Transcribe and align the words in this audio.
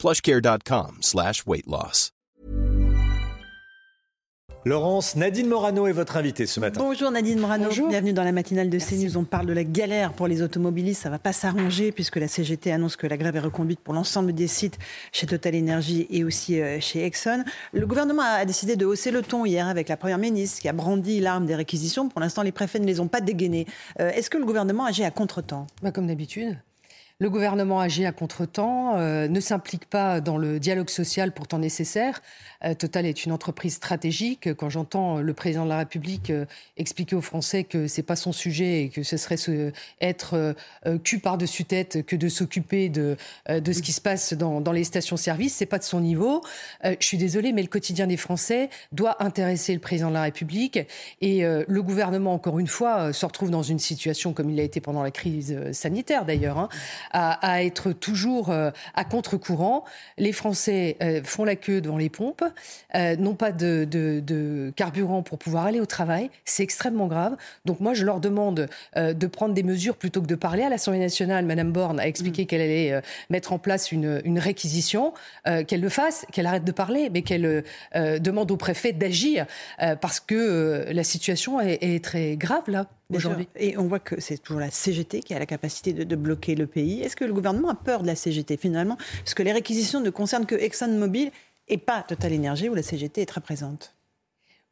plushcare.com 0.00 0.98
slash 1.02 1.46
weight 1.46 1.66
loss. 1.66 2.10
Laurence, 4.66 5.16
Nadine 5.16 5.48
Morano 5.48 5.86
est 5.86 5.92
votre 5.92 6.18
invitée 6.18 6.44
ce 6.44 6.60
matin. 6.60 6.80
Bonjour 6.80 7.10
Nadine 7.10 7.40
Morano, 7.40 7.70
bienvenue 7.88 8.12
dans 8.12 8.24
la 8.24 8.32
matinale 8.32 8.68
de 8.68 8.78
CNews. 8.78 9.16
On 9.16 9.24
parle 9.24 9.46
de 9.46 9.54
la 9.54 9.64
galère 9.64 10.12
pour 10.12 10.26
les 10.26 10.42
automobilistes, 10.42 11.02
ça 11.02 11.08
va 11.08 11.18
pas 11.18 11.32
s'arranger 11.32 11.92
puisque 11.92 12.16
la 12.16 12.28
CGT 12.28 12.70
annonce 12.70 12.96
que 12.96 13.06
la 13.06 13.16
grève 13.16 13.36
est 13.36 13.40
reconduite 13.40 13.80
pour 13.80 13.94
l'ensemble 13.94 14.34
des 14.34 14.48
sites 14.48 14.78
chez 15.12 15.26
Total 15.26 15.56
Energy 15.56 16.06
et 16.10 16.24
aussi 16.24 16.60
euh, 16.60 16.78
chez 16.78 17.06
Exxon. 17.06 17.42
Le 17.72 17.86
gouvernement 17.86 18.22
a 18.22 18.44
décidé 18.44 18.76
de 18.76 18.84
hausser 18.84 19.10
le 19.10 19.22
ton 19.22 19.46
hier 19.46 19.66
avec 19.66 19.88
la 19.88 19.96
Première 19.96 20.18
ministre 20.18 20.60
qui 20.60 20.68
a 20.68 20.74
brandi 20.74 21.20
l'arme 21.20 21.46
des 21.46 21.54
réquisitions. 21.54 22.10
Pour 22.10 22.20
l'instant, 22.20 22.42
les 22.42 22.52
préfets 22.52 22.80
ne 22.80 22.86
les 22.86 23.00
ont 23.00 23.08
pas 23.08 23.22
dégainées. 23.22 23.66
Euh, 23.98 24.10
est-ce 24.10 24.28
que 24.28 24.36
le 24.36 24.44
gouvernement 24.44 24.84
agit 24.84 25.04
à 25.04 25.10
contre-temps? 25.10 25.68
Bah, 25.82 25.90
Comme 25.90 26.06
d'habitude. 26.06 26.58
Le 27.20 27.28
gouvernement 27.28 27.80
agit 27.80 28.06
à 28.06 28.12
contre-temps, 28.12 28.96
euh, 28.96 29.28
ne 29.28 29.40
s'implique 29.40 29.84
pas 29.84 30.22
dans 30.22 30.38
le 30.38 30.58
dialogue 30.58 30.88
social 30.88 31.32
pourtant 31.32 31.58
nécessaire. 31.58 32.22
Euh, 32.64 32.72
Total 32.72 33.04
est 33.04 33.26
une 33.26 33.32
entreprise 33.32 33.74
stratégique. 33.74 34.54
Quand 34.54 34.70
j'entends 34.70 35.18
le 35.18 35.34
président 35.34 35.64
de 35.64 35.68
la 35.68 35.76
République 35.76 36.30
euh, 36.30 36.46
expliquer 36.78 37.16
aux 37.16 37.20
Français 37.20 37.64
que 37.64 37.88
c'est 37.88 38.02
pas 38.02 38.16
son 38.16 38.32
sujet 38.32 38.84
et 38.84 38.88
que 38.88 39.02
ce 39.02 39.18
serait 39.18 39.36
être 40.00 40.54
cul 41.04 41.18
par-dessus 41.18 41.64
tête 41.64 42.06
que 42.06 42.16
de 42.16 42.28
s'occuper 42.28 42.88
de, 42.88 43.16
de 43.48 43.72
ce 43.72 43.82
qui 43.82 43.92
se 43.92 44.00
passe 44.00 44.32
dans, 44.32 44.62
dans 44.62 44.72
les 44.72 44.84
stations-service, 44.84 45.54
c'est 45.54 45.66
pas 45.66 45.78
de 45.78 45.84
son 45.84 46.00
niveau. 46.00 46.42
je 46.84 46.94
suis 47.00 47.18
désolée, 47.18 47.52
mais 47.52 47.62
le 47.62 47.68
quotidien 47.68 48.06
des 48.06 48.16
Français 48.16 48.70
doit 48.92 49.22
intéresser 49.22 49.74
le 49.74 49.80
président 49.80 50.08
de 50.08 50.14
la 50.14 50.22
République 50.22 50.78
et 51.20 51.42
le 51.42 51.82
gouvernement, 51.82 52.34
encore 52.34 52.58
une 52.58 52.66
fois, 52.66 53.12
se 53.12 53.26
retrouve 53.26 53.50
dans 53.50 53.62
une 53.62 53.78
situation 53.78 54.32
comme 54.32 54.50
il 54.50 54.60
a 54.60 54.62
été 54.62 54.80
pendant 54.80 55.02
la 55.02 55.10
crise 55.10 55.72
sanitaire 55.72 56.24
d'ailleurs. 56.24 56.58
Hein, 56.58 56.68
à, 57.10 57.64
être 57.64 57.92
toujours 57.92 58.50
euh, 58.50 58.70
à 58.94 59.04
contre-courant. 59.04 59.84
Les 60.18 60.32
Français 60.32 60.96
euh, 61.02 61.20
font 61.24 61.44
la 61.44 61.56
queue 61.56 61.80
devant 61.80 61.98
les 61.98 62.08
pompes, 62.08 62.44
euh, 62.94 63.16
n'ont 63.16 63.34
pas 63.34 63.52
de, 63.52 64.72
carburant 64.76 65.22
pour 65.22 65.38
pouvoir 65.38 65.66
aller 65.66 65.80
au 65.80 65.86
travail. 65.86 66.30
C'est 66.44 66.62
extrêmement 66.62 67.06
grave. 67.06 67.36
Donc 67.64 67.80
moi, 67.80 67.94
je 67.94 68.04
leur 68.04 68.20
demande 68.20 68.68
de 68.96 69.26
prendre 69.26 69.54
des 69.54 69.62
mesures 69.62 69.96
plutôt 69.96 70.22
que 70.22 70.26
de 70.26 70.34
parler. 70.34 70.62
À 70.62 70.68
l'Assemblée 70.68 71.00
nationale, 71.00 71.44
Madame 71.44 71.72
Borne 71.72 72.00
a 72.00 72.06
expliqué 72.06 72.44
mm. 72.44 72.46
qu'elle 72.46 72.60
allait 72.60 73.02
mettre 73.28 73.52
en 73.52 73.58
place 73.58 73.92
une, 73.92 74.38
réquisition, 74.38 75.12
qu'elle 75.66 75.80
le 75.80 75.88
fasse, 75.88 76.26
qu'elle 76.32 76.46
arrête 76.46 76.64
de 76.64 76.72
parler, 76.72 77.10
mais 77.10 77.22
qu'elle 77.22 77.64
demande 77.94 78.50
au 78.50 78.56
préfet 78.56 78.92
d'agir 78.92 79.46
parce 80.00 80.20
que 80.20 80.86
la 80.90 81.04
situation 81.04 81.60
est 81.60 82.04
très 82.04 82.36
grave 82.36 82.64
là. 82.68 82.86
Et 83.56 83.76
on 83.76 83.84
voit 83.84 83.98
que 83.98 84.20
c'est 84.20 84.38
toujours 84.38 84.60
la 84.60 84.70
CGT 84.70 85.20
qui 85.20 85.34
a 85.34 85.38
la 85.38 85.46
capacité 85.46 85.92
de, 85.92 86.16
bloquer 86.16 86.54
le 86.54 86.66
pays. 86.66 87.00
Est-ce 87.00 87.16
que 87.16 87.24
le 87.24 87.32
gouvernement 87.32 87.70
a 87.70 87.74
peur 87.74 88.02
de 88.02 88.06
la 88.06 88.14
CGT 88.14 88.56
finalement? 88.56 88.96
Parce 89.18 89.34
que 89.34 89.42
les 89.42 89.52
réquisitions 89.52 90.00
ne 90.00 90.10
concernent 90.10 90.46
que 90.46 90.54
ExxonMobil 90.54 91.30
et 91.68 91.78
pas 91.78 92.02
Total 92.02 92.34
Energy 92.34 92.68
où 92.68 92.74
la 92.74 92.82
CGT 92.82 93.22
est 93.22 93.26
très 93.26 93.40
présente. 93.40 93.94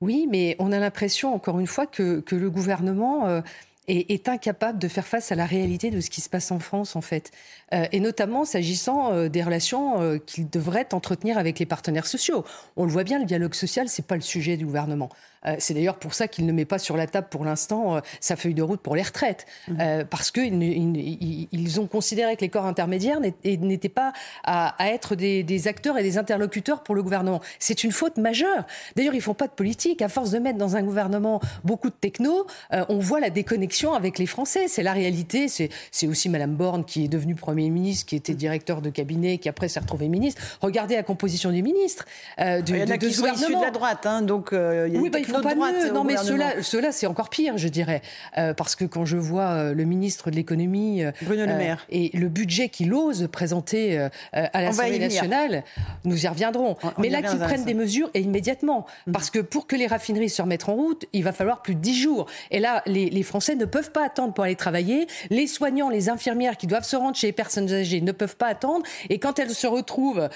Oui, 0.00 0.28
mais 0.30 0.54
on 0.60 0.70
a 0.70 0.78
l'impression, 0.78 1.34
encore 1.34 1.58
une 1.58 1.66
fois, 1.66 1.86
que, 1.86 2.22
le 2.30 2.50
gouvernement 2.50 3.26
euh, 3.26 3.40
est, 3.88 4.28
incapable 4.28 4.78
de 4.78 4.88
faire 4.88 5.06
face 5.06 5.32
à 5.32 5.34
la 5.34 5.46
réalité 5.46 5.90
de 5.90 6.00
ce 6.00 6.10
qui 6.10 6.20
se 6.20 6.28
passe 6.28 6.50
en 6.50 6.58
France, 6.58 6.96
en 6.96 7.00
fait. 7.00 7.30
Euh, 7.72 7.86
et 7.92 8.00
notamment 8.00 8.44
s'agissant 8.44 9.12
euh, 9.12 9.28
des 9.28 9.42
relations 9.42 10.18
qu'il 10.26 10.48
devrait 10.48 10.88
entretenir 10.92 11.38
avec 11.38 11.58
les 11.58 11.66
partenaires 11.66 12.06
sociaux. 12.06 12.44
On 12.76 12.84
le 12.84 12.90
voit 12.90 13.04
bien, 13.04 13.18
le 13.18 13.24
dialogue 13.24 13.54
social, 13.54 13.88
c'est 13.88 14.06
pas 14.06 14.16
le 14.16 14.20
sujet 14.20 14.56
du 14.56 14.66
gouvernement. 14.66 15.08
Euh, 15.46 15.56
c'est 15.58 15.74
d'ailleurs 15.74 15.98
pour 15.98 16.14
ça 16.14 16.28
qu'il 16.28 16.46
ne 16.46 16.52
met 16.52 16.64
pas 16.64 16.78
sur 16.78 16.96
la 16.96 17.06
table 17.06 17.28
pour 17.30 17.44
l'instant 17.44 17.96
euh, 17.96 18.00
sa 18.20 18.36
feuille 18.36 18.54
de 18.54 18.62
route 18.62 18.80
pour 18.80 18.96
les 18.96 19.02
retraites, 19.02 19.46
mmh. 19.68 19.80
euh, 19.80 20.04
parce 20.04 20.30
qu'ils 20.30 21.48
ils 21.52 21.80
ont 21.80 21.86
considéré 21.86 22.36
que 22.36 22.40
les 22.40 22.48
corps 22.48 22.66
intermédiaires 22.66 23.20
n'étaient 23.20 23.88
pas 23.88 24.12
à, 24.44 24.74
être 24.80 25.14
des, 25.14 25.68
acteurs 25.68 25.98
et 25.98 26.02
des 26.02 26.18
interlocuteurs 26.18 26.82
pour 26.82 26.94
le 26.94 27.02
gouvernement. 27.02 27.40
C'est 27.58 27.84
une 27.84 27.92
faute 27.92 28.16
majeure. 28.16 28.66
D'ailleurs, 28.96 29.14
ils 29.14 29.20
font 29.20 29.34
pas 29.34 29.46
de 29.46 29.52
politique. 29.52 30.02
À 30.02 30.08
force 30.08 30.30
de 30.30 30.38
mettre 30.38 30.58
dans 30.58 30.76
un 30.76 30.82
gouvernement 30.82 31.40
beaucoup 31.64 31.90
de 31.90 31.94
techno, 31.94 32.46
on 32.70 32.98
voit 32.98 33.20
la 33.20 33.30
déconnexion 33.30 33.77
avec 33.86 34.18
les 34.18 34.26
Français. 34.26 34.68
C'est 34.68 34.82
la 34.82 34.92
réalité. 34.92 35.46
C'est 35.48 36.06
aussi 36.06 36.28
Madame 36.28 36.54
Borne 36.54 36.84
qui 36.84 37.04
est 37.04 37.08
devenue 37.08 37.34
Premier 37.34 37.70
ministre, 37.70 38.06
qui 38.06 38.16
était 38.16 38.34
directeur 38.34 38.82
de 38.82 38.90
cabinet, 38.90 39.38
qui 39.38 39.48
après 39.48 39.68
s'est 39.68 39.80
retrouvé 39.80 40.08
ministre. 40.08 40.42
Regardez 40.60 40.96
la 40.96 41.02
composition 41.02 41.50
du 41.50 41.62
ministre. 41.62 42.04
du, 42.38 42.72
il 42.72 42.78
y 42.78 42.82
en 42.82 42.90
a 42.90 42.98
qui 42.98 43.12
sont 43.12 43.26
issus 43.26 43.54
de 43.54 43.62
la 43.62 43.70
droite, 43.70 44.06
hein, 44.06 44.22
donc 44.22 44.52
oui, 44.52 45.10
bah, 45.10 45.18
pas 45.42 45.54
mieux. 45.54 45.92
Non, 45.92 46.04
mais 46.04 46.16
cela, 46.16 46.92
c'est 46.92 47.06
encore 47.06 47.28
pire, 47.30 47.58
je 47.58 47.68
dirais. 47.68 48.02
Euh, 48.36 48.54
parce 48.54 48.76
que 48.76 48.84
quand 48.84 49.04
je 49.04 49.16
vois 49.16 49.50
euh, 49.50 49.74
le 49.74 49.84
ministre 49.84 50.30
de 50.30 50.36
l'économie 50.36 51.04
euh, 51.04 51.12
Bruno 51.22 51.46
Le 51.46 51.54
Maire 51.54 51.86
et 51.90 52.10
le 52.14 52.28
budget 52.28 52.68
qu'il 52.68 52.92
ose 52.92 53.28
présenter 53.30 54.08
à 54.32 54.62
l'Assemblée 54.62 54.98
nationale, 54.98 55.64
nous 56.04 56.24
y 56.24 56.28
reviendrons. 56.28 56.76
mais 56.98 57.08
là, 57.08 57.22
qu'ils 57.22 57.38
prennent 57.38 57.64
des 57.64 57.74
mesures 57.74 58.10
et 58.14 58.20
immédiatement. 58.20 58.86
Mm. 59.06 59.12
Parce 59.12 59.30
que 59.30 59.38
pour 59.38 59.66
que 59.66 59.76
les 59.76 59.86
raffineries 59.86 60.30
se 60.30 60.42
remettent 60.42 60.68
en 60.68 60.74
route, 60.74 61.06
il 61.12 61.24
va 61.24 61.32
falloir 61.32 61.62
plus 61.62 61.74
de 61.74 61.80
10 61.80 62.00
jours. 62.00 62.26
Et 62.50 62.60
là, 62.60 62.82
les, 62.86 63.10
les 63.10 63.22
Français 63.22 63.54
ne 63.54 63.64
peuvent 63.68 63.92
pas 63.92 64.04
attendre 64.04 64.34
pour 64.34 64.44
aller 64.44 64.56
travailler. 64.56 65.06
Les 65.30 65.46
soignants, 65.46 65.88
les 65.88 66.08
infirmières 66.08 66.56
qui 66.56 66.66
doivent 66.66 66.84
se 66.84 66.96
rendre 66.96 67.16
chez 67.16 67.28
les 67.28 67.32
personnes 67.32 67.72
âgées 67.72 68.00
ne 68.00 68.12
peuvent 68.12 68.36
pas 68.36 68.48
attendre. 68.48 68.84
Et 69.08 69.18
quand 69.18 69.38
elles 69.38 69.54
se 69.54 69.66
retrouvent, 69.66 70.28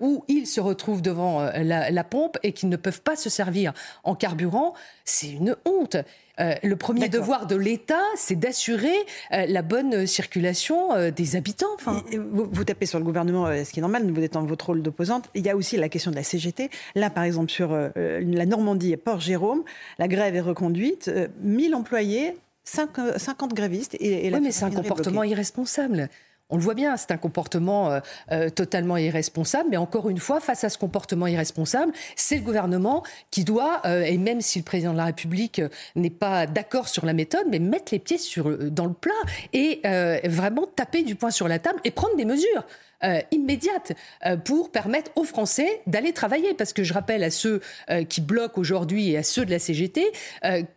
ou 0.00 0.24
ils 0.28 0.46
se 0.46 0.60
retrouvent 0.60 1.02
devant 1.02 1.42
la, 1.42 1.90
la 1.90 2.04
pompe 2.04 2.38
et 2.42 2.52
qu'ils 2.52 2.68
ne 2.68 2.76
peuvent 2.76 3.02
pas 3.02 3.16
se 3.16 3.30
servir 3.30 3.72
en 4.04 4.14
carburant, 4.14 4.74
c'est 5.04 5.30
une 5.30 5.56
honte. 5.64 5.96
Euh, 6.40 6.54
le 6.62 6.76
premier 6.76 7.08
devoir 7.08 7.46
de 7.46 7.56
l'État, 7.56 8.02
c'est 8.16 8.38
d'assurer 8.38 8.94
euh, 9.32 9.46
la 9.46 9.62
bonne 9.62 10.06
circulation 10.06 10.94
euh, 10.94 11.10
des 11.10 11.36
habitants. 11.36 11.66
Enfin... 11.74 12.02
Vous, 12.12 12.64
tapez 12.64 12.86
sur 12.86 12.98
le 12.98 13.04
gouvernement, 13.04 13.46
ce 13.64 13.70
qui 13.72 13.80
est 13.80 13.82
normal, 13.82 14.10
vous 14.10 14.22
êtes 14.22 14.34
dans 14.34 14.44
votre 14.44 14.66
rôle 14.66 14.82
d'opposante. 14.82 15.28
Il 15.34 15.44
y 15.44 15.50
a 15.50 15.56
aussi 15.56 15.76
la 15.76 15.88
question 15.88 16.10
de 16.10 16.16
la 16.16 16.22
CGT. 16.22 16.70
Là, 16.94 17.10
par 17.10 17.24
exemple, 17.24 17.50
sur 17.50 17.72
la 17.96 18.46
Normandie 18.46 18.92
et 18.92 18.96
Port-Jérôme, 18.96 19.64
la 19.98 20.08
grève 20.08 20.36
est 20.36 20.40
reconduite. 20.40 21.10
1000 21.40 21.74
employés, 21.74 22.34
50 22.68 23.54
grévistes. 23.54 23.96
Et, 24.00 24.32
oui, 24.32 24.40
mais 24.40 24.52
c'est 24.52 24.64
un 24.64 24.70
comportement 24.70 25.24
irresponsable. 25.24 26.08
On 26.50 26.56
le 26.56 26.62
voit 26.62 26.74
bien, 26.74 26.96
c'est 26.96 27.10
un 27.10 27.18
comportement 27.18 27.90
euh, 27.90 28.00
euh, 28.32 28.48
totalement 28.48 28.96
irresponsable. 28.96 29.68
Mais 29.70 29.76
encore 29.76 30.08
une 30.08 30.18
fois, 30.18 30.40
face 30.40 30.64
à 30.64 30.70
ce 30.70 30.78
comportement 30.78 31.26
irresponsable, 31.26 31.92
c'est 32.16 32.36
le 32.36 32.42
gouvernement 32.42 33.02
qui 33.30 33.44
doit, 33.44 33.82
euh, 33.84 34.02
et 34.02 34.16
même 34.16 34.40
si 34.40 34.58
le 34.58 34.64
président 34.64 34.92
de 34.92 34.96
la 34.96 35.04
République 35.04 35.60
n'est 35.94 36.08
pas 36.10 36.46
d'accord 36.46 36.88
sur 36.88 37.04
la 37.04 37.12
méthode, 37.12 37.44
mais 37.50 37.58
mettre 37.58 37.92
les 37.92 37.98
pieds 37.98 38.16
sur, 38.16 38.70
dans 38.70 38.86
le 38.86 38.94
plat 38.94 39.12
et 39.52 39.82
vraiment 40.24 40.66
taper 40.74 41.02
du 41.02 41.14
poing 41.14 41.30
sur 41.30 41.48
la 41.48 41.58
table 41.58 41.80
et 41.84 41.90
prendre 41.90 42.16
des 42.16 42.24
mesures. 42.24 42.64
Euh, 43.04 43.20
immédiate 43.30 43.92
euh, 44.26 44.36
pour 44.36 44.72
permettre 44.72 45.12
aux 45.14 45.22
Français 45.22 45.82
d'aller 45.86 46.12
travailler. 46.12 46.52
Parce 46.54 46.72
que 46.72 46.82
je 46.82 46.92
rappelle 46.92 47.22
à 47.22 47.30
ceux 47.30 47.60
euh, 47.90 48.02
qui 48.02 48.20
bloquent 48.20 48.60
aujourd'hui 48.60 49.12
et 49.12 49.18
à 49.18 49.22
ceux 49.22 49.44
de 49.44 49.52
la 49.52 49.60
CGT 49.60 50.04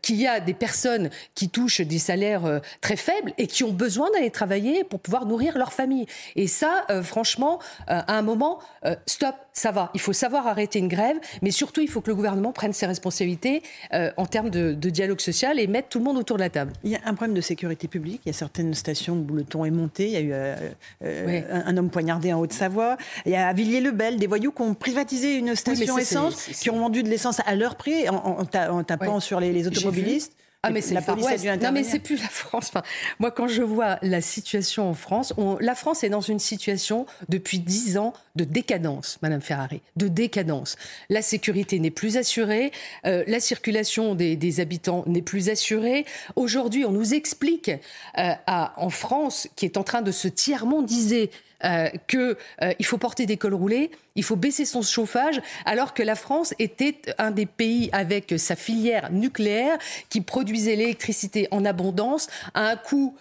qu'il 0.03 0.17
y 0.17 0.27
a 0.27 0.39
des 0.39 0.53
personnes 0.53 1.09
qui 1.33 1.49
touchent 1.49 1.81
des 1.81 1.97
salaires 1.97 2.61
très 2.81 2.95
faibles 2.95 3.33
et 3.37 3.47
qui 3.47 3.63
ont 3.63 3.71
besoin 3.71 4.09
d'aller 4.11 4.29
travailler 4.29 4.83
pour 4.83 4.99
pouvoir 4.99 5.25
nourrir 5.25 5.57
leur 5.57 5.73
famille. 5.73 6.05
Et 6.35 6.47
ça, 6.47 6.85
franchement, 7.03 7.59
à 7.87 8.17
un 8.17 8.21
moment, 8.21 8.59
stop, 9.05 9.35
ça 9.53 9.71
va. 9.71 9.91
Il 9.93 9.99
faut 9.99 10.13
savoir 10.13 10.47
arrêter 10.47 10.79
une 10.79 10.87
grève, 10.87 11.17
mais 11.41 11.51
surtout, 11.51 11.81
il 11.81 11.87
faut 11.87 12.01
que 12.01 12.09
le 12.09 12.15
gouvernement 12.15 12.51
prenne 12.51 12.73
ses 12.73 12.85
responsabilités 12.85 13.61
en 13.91 14.25
termes 14.25 14.49
de, 14.49 14.73
dialogue 14.73 15.21
social 15.21 15.59
et 15.59 15.67
mette 15.67 15.89
tout 15.89 15.99
le 15.99 16.05
monde 16.05 16.17
autour 16.17 16.37
de 16.37 16.41
la 16.41 16.49
table. 16.49 16.73
Il 16.83 16.91
y 16.91 16.95
a 16.95 17.01
un 17.05 17.13
problème 17.13 17.35
de 17.35 17.41
sécurité 17.41 17.87
publique. 17.87 18.21
Il 18.25 18.29
y 18.29 18.31
a 18.31 18.37
certaines 18.37 18.73
stations 18.73 19.15
où 19.15 19.33
le 19.33 19.43
ton 19.43 19.65
est 19.65 19.71
monté. 19.71 20.07
Il 20.07 20.11
y 20.11 20.17
a 20.17 20.21
eu 20.21 20.33
un, 20.33 21.65
un 21.65 21.77
homme 21.77 21.89
poignardé 22.11 22.33
en 22.33 22.39
Haute-Savoie. 22.39 22.97
Il 23.25 23.31
y 23.31 23.35
a 23.35 23.47
à 23.47 23.53
Villiers-le-Bel 23.53 24.17
des 24.17 24.27
voyous 24.27 24.51
qui 24.51 24.61
ont 24.61 24.73
privatisé 24.73 25.35
une 25.35 25.55
station 25.55 25.97
essence, 25.97 26.47
qui 26.61 26.69
ont 26.69 26.79
vendu 26.79 27.03
de 27.03 27.09
l'essence 27.09 27.39
à 27.45 27.55
leur 27.55 27.75
prix 27.75 28.09
en, 28.09 28.43
tapant 28.83 29.19
sur 29.19 29.39
les, 29.39 29.67
automobilistes. 29.67 30.33
Ah 30.63 30.69
mais 30.69 30.81
c'est 30.81 30.93
la 30.93 31.01
police 31.01 31.25
Non 31.59 31.71
mais 31.71 31.83
c'est 31.83 31.97
plus 31.97 32.21
la 32.21 32.27
France. 32.27 32.67
Enfin, 32.69 32.83
moi 33.19 33.31
quand 33.31 33.47
je 33.47 33.63
vois 33.63 33.97
la 34.03 34.21
situation 34.21 34.87
en 34.87 34.93
France, 34.93 35.33
la 35.59 35.73
France 35.73 36.03
est 36.03 36.09
dans 36.09 36.21
une 36.21 36.37
situation 36.37 37.07
depuis 37.29 37.57
dix 37.57 37.97
ans 37.97 38.13
de 38.35 38.43
décadence, 38.43 39.17
Madame 39.23 39.41
Ferrari, 39.41 39.81
de 39.95 40.07
décadence. 40.07 40.75
La 41.09 41.23
sécurité 41.23 41.79
n'est 41.79 41.89
plus 41.89 42.15
assurée, 42.15 42.71
euh, 43.07 43.23
la 43.25 43.39
circulation 43.39 44.13
des, 44.13 44.59
habitants 44.59 45.03
n'est 45.07 45.23
plus 45.23 45.49
assurée. 45.49 46.05
Aujourd'hui, 46.35 46.85
on 46.85 46.91
nous 46.91 47.15
explique 47.15 47.69
euh, 47.69 48.33
à, 48.45 48.73
en 48.77 48.91
France, 48.91 49.47
qui 49.55 49.65
est 49.65 49.77
en 49.77 49.83
train 49.83 50.03
de 50.03 50.11
se 50.11 50.27
tiers-mondiser, 50.27 51.31
euh, 51.63 51.89
qu'il 52.07 52.85
faut 52.85 52.97
porter 52.97 53.25
des 53.25 53.37
cols 53.37 53.53
roulés, 53.53 53.91
il 54.15 54.23
faut 54.23 54.35
baisser 54.35 54.65
son 54.65 54.81
chauffage, 54.81 55.41
alors 55.65 55.93
que 55.93 56.03
la 56.03 56.15
France 56.15 56.53
était 56.59 57.01
un 57.17 57.31
des 57.31 57.45
pays 57.45 57.89
avec 57.93 58.33
sa 58.37 58.55
filière 58.55 59.11
nucléaire 59.11 59.77
qui 60.09 60.21
produisait 60.21 60.75
l'électricité 60.75 61.47
en 61.51 61.63
abondance 61.63 62.27
à 62.53 62.67
un 62.67 62.75
coût 62.75 63.15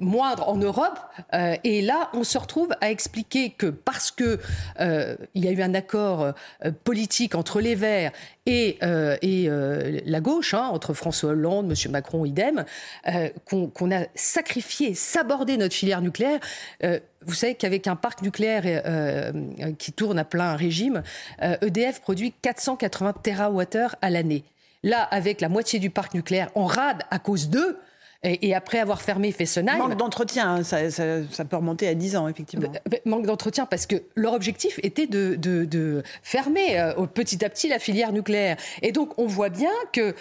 moindre 0.00 0.48
en 0.48 0.56
Europe. 0.56 0.98
et 1.64 1.80
là, 1.80 2.10
on 2.12 2.24
se 2.24 2.36
retrouve 2.36 2.74
à 2.82 2.90
expliquer 2.90 3.50
que 3.50 3.66
parce 3.66 4.10
que 4.10 4.38
il 4.78 5.44
y 5.44 5.48
a 5.48 5.50
eu 5.50 5.62
un 5.62 5.74
accord 5.74 6.34
politique 6.84 7.34
entre 7.34 7.60
les 7.60 7.74
Verts 7.74 8.12
et, 8.46 8.78
et 9.22 9.48
la 10.04 10.20
gauche, 10.20 10.54
hein, 10.54 10.68
entre 10.72 10.94
François 10.94 11.30
Hollande, 11.30 11.70
M. 11.70 11.92
Macron, 11.92 12.24
idem, 12.24 12.64
qu'on 13.44 13.90
a 13.92 14.06
sacrifié, 14.14 14.94
sabordé 14.94 15.56
notre 15.56 15.74
filière 15.74 16.00
nucléaire. 16.00 16.40
Euh, 16.84 16.98
vous 17.24 17.34
savez 17.34 17.54
qu'avec 17.54 17.86
un 17.86 17.96
parc 17.96 18.22
nucléaire 18.22 18.62
euh, 18.64 19.32
qui 19.78 19.92
tourne 19.92 20.18
à 20.18 20.24
plein 20.24 20.56
régime, 20.56 21.02
EDF 21.40 21.96
euh, 21.96 21.98
e 21.98 22.00
produit 22.00 22.34
480 22.42 23.14
TWh 23.22 23.96
à 24.00 24.10
l'année. 24.10 24.44
Là, 24.82 25.02
avec 25.02 25.40
la 25.40 25.48
moitié 25.48 25.78
du 25.78 25.90
parc 25.90 26.14
nucléaire 26.14 26.50
en 26.54 26.66
rade 26.66 27.02
à 27.10 27.18
cause 27.18 27.48
d'eux, 27.48 27.78
et, 28.24 28.54
après 28.54 28.78
avoir 28.78 29.02
fermé 29.02 29.32
Fessenheim... 29.32 29.78
Manque 29.78 29.96
d'entretien, 29.96 30.56
hein, 30.56 30.62
ça, 30.62 31.44
peut 31.44 31.56
remonter 31.56 31.88
à 31.88 31.94
10 31.94 32.16
ans, 32.16 32.28
effectivement. 32.28 32.70
Manque 33.04 33.26
d'entretien 33.26 33.66
parce 33.66 33.86
que 33.86 33.96
leur 34.14 34.34
objectif 34.34 34.78
était 34.82 35.06
de, 35.06 36.02
fermer 36.22 36.92
petit 37.14 37.44
à 37.44 37.48
petit 37.48 37.68
la 37.68 37.78
filière 37.78 38.12
nucléaire. 38.12 38.56
Et 38.82 38.92
donc, 38.92 39.18
on 39.18 39.26
voit 39.26 39.48
bien 39.48 39.72
que 39.92 40.14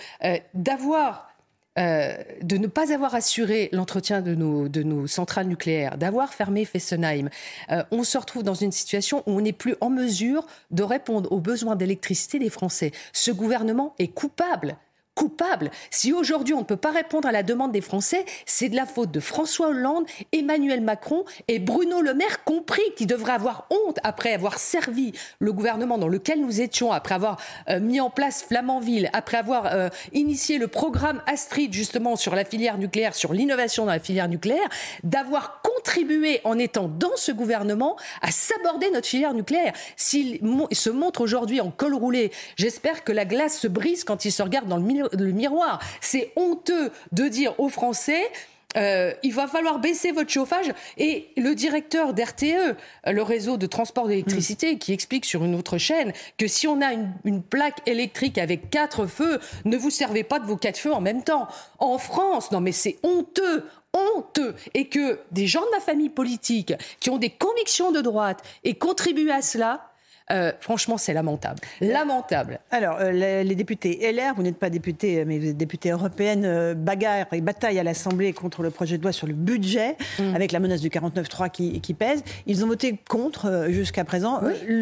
d'avoir 0.54 1.32
euh, 1.80 2.18
de 2.42 2.58
ne 2.58 2.68
pas 2.68 2.92
avoir 2.92 3.16
assuré 3.16 3.70
l'entretien 3.72 4.20
de 4.20 4.36
nos, 4.36 4.68
de 4.68 4.84
nos 4.84 5.08
centrales 5.08 5.48
nucléaires, 5.48 5.98
d'avoir 5.98 6.34
fermé 6.34 6.66
Fessenheim, 6.66 7.30
euh, 7.72 7.82
on 7.92 8.04
se 8.04 8.18
retrouve 8.18 8.44
dans 8.44 8.56
une 8.56 8.74
situation 8.74 9.24
où 9.26 9.38
on 9.38 9.42
n'est 9.42 9.54
plus 9.54 9.76
en 9.80 9.90
mesure 9.90 10.46
de 10.72 10.84
répondre 10.84 11.32
aux 11.32 11.40
besoins 11.40 11.78
d'électricité 11.78 12.40
des 12.40 12.50
Français. 12.50 12.92
Ce 13.14 13.32
gouvernement 13.32 13.96
est 14.00 14.10
coupable 14.10 14.76
coupable. 15.16 15.72
Si 15.90 16.14
aujourd'hui 16.14 16.54
on 16.54 16.60
ne 16.60 16.66
peut 16.66 16.78
pas 16.78 16.92
répondre 16.92 17.28
à 17.28 17.32
la 17.32 17.44
demande 17.44 17.72
des 17.72 17.82
Français, 17.82 18.26
c'est 18.46 18.70
de 18.70 18.76
la 18.76 18.86
faute 18.86 19.12
de 19.12 19.20
François 19.20 19.70
Hollande, 19.70 20.06
Emmanuel 20.32 20.82
Macron 20.82 21.26
et 21.48 21.60
Bruno 21.60 22.02
Le 22.02 22.14
Maire 22.14 22.44
compris, 22.44 22.82
qui 22.96 23.06
devraient 23.06 23.34
avoir 23.34 23.68
honte 23.70 24.00
après 24.04 24.34
avoir 24.34 24.58
servi 24.58 25.12
le 25.40 25.52
gouvernement 25.52 25.98
dans 25.98 26.08
lequel 26.08 26.42
nous 26.42 26.62
étions, 26.62 26.92
après 26.92 27.16
avoir 27.16 27.38
euh, 27.70 27.80
mis 27.80 28.00
en 28.00 28.10
place 28.10 28.44
Flamanville, 28.44 29.10
après 29.14 29.38
avoir 29.38 29.68
euh, 29.68 29.90
initié 30.14 30.58
le 30.58 30.68
programme 30.68 31.22
Astrid 31.28 31.74
justement 31.74 32.16
sur 32.16 32.34
la 32.34 32.46
filière 32.46 32.78
nucléaire, 32.78 33.14
sur 33.14 33.34
l'innovation 33.34 33.86
dans 33.86 33.92
la 33.92 34.00
filière 34.00 34.30
nucléaire, 34.30 34.70
d'avoir 35.04 35.62
contribué 35.62 36.42
en 36.46 36.58
étant 36.58 36.88
dans 36.88 37.16
ce 37.16 37.32
gouvernement 37.32 37.98
à 38.22 38.32
s'aborder 38.32 38.90
notre 38.92 39.08
filière 39.08 39.34
nucléaire. 39.34 39.74
S'il 39.98 40.40
se 40.72 40.90
montre 40.90 41.22
aujourd'hui 41.22 41.60
en 41.60 41.72
col 41.72 41.96
roulé, 41.96 42.32
j'espère 42.56 43.04
que 43.04 43.12
la 43.12 43.26
glace 43.26 43.60
se 43.60 43.68
brise 43.68 44.04
quand 44.04 44.26
il 44.26 44.32
se 44.32 44.42
regarde 44.42 44.68
dans 44.68 44.78
le 44.78 44.84
milieu 44.84 45.10
le 45.18 45.32
miroir. 45.32 45.80
C'est 46.02 46.32
honteux 46.36 46.92
de 47.12 47.28
dire 47.28 47.60
aux 47.60 47.70
Français 47.70 48.30
euh, 48.78 49.14
il 49.24 49.34
va 49.34 49.48
falloir 49.48 49.80
baisser 49.80 50.12
votre 50.12 50.30
chauffage. 50.30 50.72
Et 50.98 51.28
le 51.38 51.54
directeur 51.54 52.14
d'RTE, 52.14 52.76
le 53.06 53.22
réseau 53.22 53.58
de 53.58 53.66
transport 53.66 54.08
d'électricité, 54.08 54.76
mm. 54.76 54.80
qui 54.80 54.94
explique 54.94 55.26
sur 55.26 55.44
une 55.44 55.56
autre 55.56 55.78
chaîne 55.78 56.14
que 56.38 56.48
si 56.48 56.68
on 56.68 56.82
a 56.82 56.94
une, 56.94 57.12
une, 57.26 57.42
plaque 57.44 57.82
électrique 57.86 58.38
avec 58.38 58.70
quatre 58.70 59.08
feux, 59.08 59.40
ne 59.66 59.78
vous 59.78 59.90
servez 59.90 60.24
pas 60.24 60.40
de 60.40 60.46
vos 60.46 60.58
quatre 60.58 60.78
feux 60.78 60.94
en 60.94 61.02
même 61.02 61.24
temps. 61.24 61.48
En 61.80 61.98
France, 61.98 62.52
non 62.52 62.62
mais 62.62 62.72
c'est 62.72 62.98
honteux 63.04 63.66
honteux 63.94 64.56
et 64.74 64.88
que 64.88 65.20
des 65.32 65.48
gens 65.48 65.60
de 65.60 65.72
ma 65.72 65.82
famille 65.82 66.10
politique 66.10 66.74
qui 67.02 67.10
ont 67.10 67.18
des 67.18 67.30
convictions 67.30 67.92
de 67.92 68.00
droite 68.00 68.42
et 68.64 68.76
contribuent 68.76 69.32
à 69.32 69.42
cela 69.42 69.91
euh, 70.32 70.52
franchement, 70.60 70.98
c'est 70.98 71.14
lamentable. 71.14 71.60
Lamentable. 71.82 72.60
Alors, 72.72 72.98
euh, 73.00 73.12
les, 73.12 73.56
députés 73.56 74.12
LR, 74.12 74.34
vous 74.36 74.44
n'êtes 74.44 74.58
pas 74.58 74.70
député, 74.70 75.26
mais 75.26 75.40
vous 75.40 75.48
êtes 75.50 75.58
députée 75.58 75.92
européenne, 75.92 76.44
euh, 76.46 76.74
bagarre 76.74 77.28
et 77.34 77.42
bataille 77.42 77.80
à 77.80 77.84
l'Assemblée 77.84 78.34
contre 78.34 78.64
le 78.64 78.70
projet 78.70 78.98
de 78.98 79.04
loi 79.04 79.12
sur 79.12 79.28
le 79.28 79.34
budget, 79.34 79.98
mm. 80.20 80.36
avec 80.36 80.52
la 80.52 80.60
menace 80.60 80.82
du 80.82 80.90
49-3 80.90 81.50
qui, 81.52 81.82
qui, 81.82 81.94
pèse. 81.94 82.24
Ils 82.48 82.64
ont 82.64 82.68
voté 82.68 83.00
contre 83.10 83.68
jusqu'à 83.70 84.06
présent. 84.06 84.42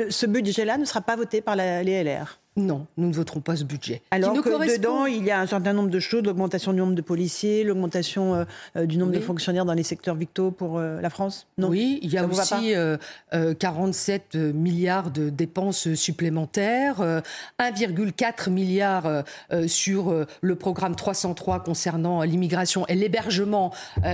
ce 0.09 0.25
budget-là 0.25 0.77
ne 0.77 0.85
sera 0.85 1.01
pas 1.01 1.15
voté 1.15 1.41
par 1.41 1.55
les 1.55 2.03
LR. 2.03 2.38
Non, 2.57 2.87
nous 2.97 3.07
ne 3.07 3.13
voterons 3.13 3.39
pas 3.39 3.55
ce 3.55 3.63
budget. 3.63 4.01
Alors 4.11 4.33
que 4.33 4.73
dedans, 4.73 5.05
il 5.05 5.23
y 5.23 5.31
a 5.31 5.39
un 5.39 5.47
certain 5.47 5.71
nombre 5.71 5.89
de 5.89 5.99
choses, 5.99 6.23
l'augmentation 6.23 6.73
du 6.73 6.79
nombre 6.79 6.95
de 6.95 7.01
policiers, 7.01 7.63
l'augmentation 7.63 8.35
euh, 8.35 8.43
euh, 8.75 8.85
du 8.85 8.97
nombre 8.97 9.13
de 9.13 9.19
fonctionnaires 9.19 9.65
dans 9.65 9.73
les 9.73 9.83
secteurs 9.83 10.15
victaux 10.15 10.51
pour 10.51 10.77
euh, 10.77 10.99
la 10.99 11.09
France? 11.09 11.47
Non 11.57 11.69
Oui, 11.69 11.99
il 12.01 12.11
y 12.11 12.17
a 12.17 12.25
aussi 12.25 12.73
47 13.59 14.35
milliards 14.35 15.11
de 15.11 15.29
dépenses 15.29 15.93
supplémentaires, 15.93 17.21
1,4 17.59 18.49
milliard 18.49 19.23
sur 19.67 20.25
le 20.41 20.55
programme 20.55 20.95
303 20.95 21.63
concernant 21.63 22.23
l'immigration 22.23 22.85
et 22.87 22.95
l'hébergement 22.95 23.71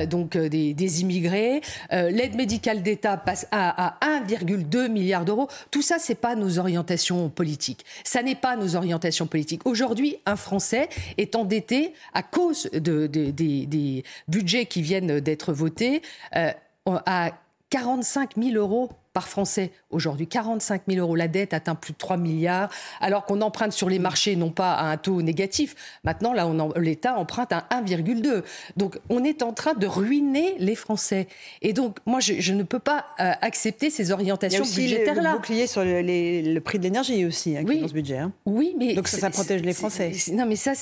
donc 0.09 0.37
des, 0.37 1.01
immigrés. 1.01 1.61
L'aide 1.91 2.35
médicale 2.35 2.83
d'État 2.83 3.17
passe 3.17 3.47
à, 3.51 3.87
à 3.87 4.19
1,2 4.21 4.89
milliard 4.89 5.25
d'euros. 5.25 5.47
Tout 5.71 5.81
ça, 5.81 5.97
c'est 5.99 6.15
pas 6.15 6.35
nos 6.35 6.59
orientations 6.59 7.29
politiques. 7.29 7.85
Ça 8.03 8.21
n'est 8.25 8.35
pas 8.35 8.55
nos 8.55 8.75
orientations 8.75 9.27
politiques. 9.27 9.65
Aujourd'hui, 9.65 10.17
un 10.25 10.35
Français 10.35 10.89
est 11.17 11.35
endetté 11.35 11.93
à 12.13 12.23
cause 12.23 12.69
de, 12.73 13.07
des 13.07 14.03
budgets 14.27 14.65
qui 14.65 14.81
viennent 14.81 15.19
d'être 15.19 15.53
votés 15.53 16.01
euh, 16.35 16.51
à 16.85 17.31
45 17.69 18.35
000 18.37 18.55
euros 18.55 18.89
par 19.15 19.29
Français 19.29 19.71
aujourd'hui. 19.91 20.27
45 20.27 20.81
000 20.89 20.99
euros. 20.99 21.15
La 21.15 21.29
dette 21.29 21.53
atteint 21.53 21.73
plus 21.73 21.93
de 21.93 21.97
3 21.97 22.17
milliards, 22.17 22.69
alors 22.99 23.23
qu'on 23.23 23.39
emprunte 23.39 23.71
sur 23.71 23.87
les 23.87 23.97
marchés 23.97 24.35
non 24.35 24.51
pas 24.51 24.73
à 24.73 24.91
un 24.91 24.97
taux 24.97 25.21
négatif. 25.21 25.73
Maintenant, 26.03 26.33
là, 26.33 26.45
l'État 26.75 27.17
emprunte 27.17 27.53
à 27.53 27.65
1,2. 27.71 28.43
Donc, 28.75 28.99
on 29.07 29.23
est 29.23 29.41
en 29.41 29.53
train 29.53 29.73
de 29.73 29.87
ruiner 29.87 30.55
les 30.59 30.75
Français. 30.75 31.27
Et 31.61 31.71
donc, 31.71 31.97
moi, 32.05 32.19
je, 32.19 32.53
ne 32.53 32.63
peux 32.63 32.79
pas 32.79 33.05
euh, 33.21 33.31
accepter 33.41 33.89
ces 33.89 34.11
orientations 34.11 34.65
budgétaires-là. 34.65 35.29
A 35.29 35.33
le 35.33 35.37
bouclier 35.39 35.67
sur 35.67 35.83
le, 35.85 36.59
prix 36.59 36.77
de 36.77 36.83
l'énergie 36.83 37.25
aussi, 37.25 37.55
hein, 37.55 37.63
oui. 37.65 37.79
dans 37.79 37.87
ce 37.87 37.93
budget. 37.93 38.17
Hein. 38.17 38.33
Oui, 38.45 38.75
mais... 38.77 38.95
Donc, 38.95 39.07
ça, 39.07 39.29
protège 39.29 39.61
les 39.61 39.73
Français. 39.73 40.11
non, 40.33 40.45
mais 40.45 40.57
ça, 40.57 40.73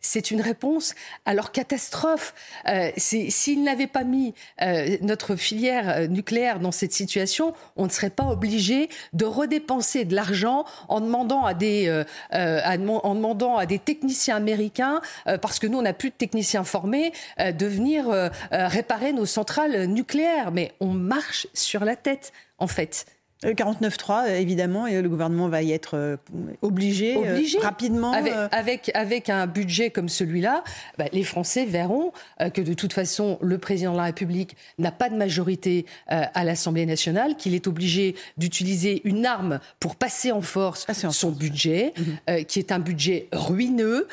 c'est 0.00 0.30
une 0.30 0.40
réponse 0.40 0.94
à 1.26 1.34
leur 1.34 1.52
catastrophe. 1.52 2.34
Euh, 2.66 2.90
S'ils 2.96 3.62
n'avaient 3.62 3.86
pas 3.86 4.04
mis 4.04 4.32
euh, 4.62 4.96
notre 5.02 5.36
filière 5.36 5.88
euh, 5.88 6.06
nucléaire 6.06 6.60
dans 6.60 6.72
cette 6.72 6.92
situation, 6.92 7.52
on 7.76 7.84
ne 7.84 7.90
serait 7.90 8.10
pas 8.10 8.24
obligé 8.24 8.88
de 9.12 9.24
redépenser 9.24 10.04
de 10.04 10.14
l'argent 10.14 10.64
en 10.88 11.00
demandant 11.00 11.44
à 11.44 11.54
des, 11.54 11.88
euh, 11.88 12.04
euh, 12.34 12.60
en 13.02 13.14
demandant 13.14 13.56
à 13.56 13.66
des 13.66 13.78
techniciens 13.78 14.36
américains, 14.36 15.00
euh, 15.26 15.38
parce 15.38 15.58
que 15.58 15.66
nous, 15.66 15.78
on 15.78 15.82
n'a 15.82 15.92
plus 15.92 16.10
de 16.10 16.14
techniciens 16.14 16.64
formés, 16.64 17.12
de 17.38 17.66
venir 17.66 18.06
réparer 18.50 19.12
nos 19.12 19.26
centrales 19.26 19.86
nucléaires. 19.86 20.50
Mais 20.52 20.72
on 20.80 20.88
marche 20.88 21.46
sur 21.52 21.84
la 21.84 21.96
tête, 21.96 22.32
en 22.58 22.66
fait. 22.66 23.06
49.3, 23.42 24.40
évidemment, 24.40 24.86
et 24.86 25.02
le 25.02 25.08
gouvernement 25.08 25.48
va 25.48 25.62
y 25.62 25.72
être 25.72 25.96
euh, 25.96 26.16
obligé, 26.62 27.16
euh, 27.16 27.34
obligé. 27.34 27.58
rapidement. 27.58 28.14
Euh. 28.14 28.48
Avec, 28.52 28.90
avec, 28.94 29.28
un 29.28 29.46
budget 29.46 29.90
comme 29.90 30.08
celui-là, 30.08 30.64
bah, 30.98 31.06
les 31.12 31.24
Français 31.24 31.64
verront 31.64 32.12
que 32.54 32.60
de 32.60 32.74
toute 32.74 32.92
façon, 32.92 33.38
le 33.40 33.58
président 33.58 33.92
de 33.92 33.96
la 33.96 34.04
République 34.04 34.56
n'a 34.78 34.92
pas 34.92 35.08
de 35.08 35.16
majorité 35.16 35.86
à 36.06 36.44
l'Assemblée 36.44 36.86
nationale, 36.86 37.36
qu'il 37.36 37.54
est 37.54 37.66
obligé 37.66 38.14
d'utiliser 38.36 39.02
une 39.04 39.26
arme 39.26 39.60
pour 39.80 39.96
passer 39.96 40.32
en 40.32 40.42
force 40.42 40.86
son 41.10 41.30
budget, 41.30 41.94
mhm. 41.96 42.44
qui 42.44 42.58
est 42.58 42.72
un 42.72 42.78
budget 42.78 43.28
ruineux, 43.32 44.08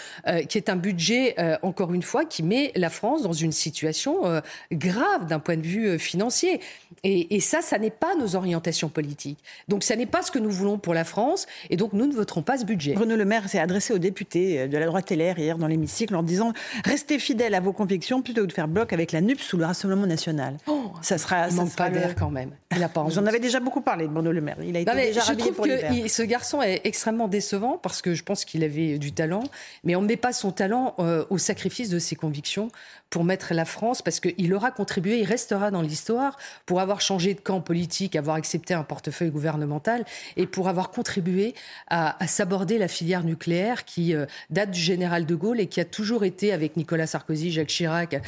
qui 0.47 0.57
est 0.57 0.69
un 0.69 0.75
budget, 0.75 1.35
encore 1.61 1.93
une 1.93 2.03
fois, 2.03 2.25
qui 2.25 2.43
met 2.43 2.71
la 2.75 2.89
France 2.89 3.23
dans 3.23 3.33
une 3.33 3.51
situation 3.51 4.41
grave 4.71 5.27
d'un 5.27 5.39
point 5.39 5.57
de 5.57 5.65
vue 5.65 5.99
financier. 5.99 6.61
Et, 7.03 7.35
et 7.35 7.39
ça, 7.39 7.61
ça 7.61 7.77
n'est 7.77 7.89
pas 7.89 8.15
nos 8.15 8.35
orientations 8.35 8.89
politiques. 8.89 9.10
Donc 9.67 9.83
ça 9.83 9.95
n'est 9.95 10.05
pas 10.05 10.21
ce 10.21 10.31
que 10.31 10.39
nous 10.39 10.51
voulons 10.51 10.77
pour 10.77 10.93
la 10.93 11.03
France 11.03 11.47
et 11.69 11.77
donc 11.77 11.93
nous 11.93 12.05
ne 12.05 12.13
voterons 12.13 12.41
pas 12.41 12.57
ce 12.57 12.65
budget. 12.65 12.93
Bruno 12.93 13.15
Le 13.15 13.25
Maire 13.25 13.49
s'est 13.49 13.59
adressé 13.59 13.93
aux 13.93 13.99
députés 13.99 14.67
de 14.67 14.77
la 14.77 14.85
droite 14.85 15.11
LR 15.11 15.39
hier 15.39 15.57
dans 15.57 15.67
l'hémicycle 15.67 16.15
en 16.15 16.23
disant 16.23 16.53
restez 16.85 17.19
fidèles 17.19 17.55
à 17.55 17.59
vos 17.59 17.73
convictions 17.73 18.21
plutôt 18.21 18.41
que 18.41 18.47
de 18.47 18.53
faire 18.53 18.67
bloc 18.67 18.93
avec 18.93 19.11
la 19.11 19.21
NUP 19.21 19.39
sous 19.39 19.57
le 19.57 19.65
Rassemblement 19.65 20.07
national. 20.07 20.57
Oh, 20.67 20.91
ça 21.01 21.17
sera 21.17 21.47
il 21.49 21.55
manque 21.55 21.75
pas 21.75 21.89
d'air 21.89 22.15
quand 22.15 22.29
même. 22.29 22.51
Il 22.75 22.83
a 22.83 22.89
pas 22.89 23.03
Vous 23.03 23.19
en 23.19 23.25
avez 23.25 23.39
déjà 23.39 23.59
beaucoup 23.59 23.81
parlé 23.81 24.07
de 24.07 24.11
Bruno 24.11 24.31
Le 24.31 24.41
Maire. 24.41 24.57
Il 24.63 24.75
a 24.75 24.79
été 24.79 24.93
déjà 24.93 25.21
je 25.21 25.33
trouve 25.33 25.61
que 25.61 26.07
ce 26.07 26.23
garçon 26.23 26.61
est 26.61 26.81
extrêmement 26.83 27.27
décevant 27.27 27.77
parce 27.77 28.01
que 28.01 28.13
je 28.13 28.23
pense 28.23 28.45
qu'il 28.45 28.63
avait 28.63 28.97
du 28.97 29.11
talent, 29.11 29.43
mais 29.83 29.95
on 29.95 30.01
ne 30.01 30.07
met 30.07 30.17
pas 30.17 30.33
son 30.33 30.51
talent 30.51 30.95
euh, 30.99 31.25
au 31.29 31.37
sacrifice 31.37 31.89
de 31.89 31.99
ses 31.99 32.15
convictions 32.15 32.69
pour 33.09 33.23
mettre 33.23 33.53
la 33.53 33.65
France 33.65 34.01
parce 34.01 34.19
qu'il 34.19 34.53
aura 34.53 34.71
contribué, 34.71 35.19
il 35.19 35.25
restera 35.25 35.69
dans 35.69 35.81
l'histoire 35.81 36.37
pour 36.65 36.79
avoir 36.79 37.01
changé 37.01 37.33
de 37.33 37.41
camp 37.41 37.61
politique, 37.61 38.15
avoir 38.15 38.37
accepté 38.37 38.73
un 38.73 38.83
portefeuille 39.01 39.31
gouvernemental 39.31 40.05
et 40.37 40.45
pour 40.45 40.69
avoir 40.69 40.91
contribué 40.91 41.55
à, 41.87 42.15
s'aborder 42.27 42.77
la 42.77 42.87
filière 42.87 43.23
nucléaire 43.23 43.83
qui 43.83 44.13
date 44.51 44.71
du 44.71 44.79
général 44.79 45.25
de 45.25 45.33
Gaulle 45.33 45.59
et 45.59 45.67
qui 45.67 45.79
a 45.79 45.85
toujours 45.85 46.23
été, 46.23 46.53
avec 46.53 46.77
Nicolas 46.77 47.07
Sarkozy, 47.07 47.51
Jacques 47.51 47.67
Chirac 47.67 48.21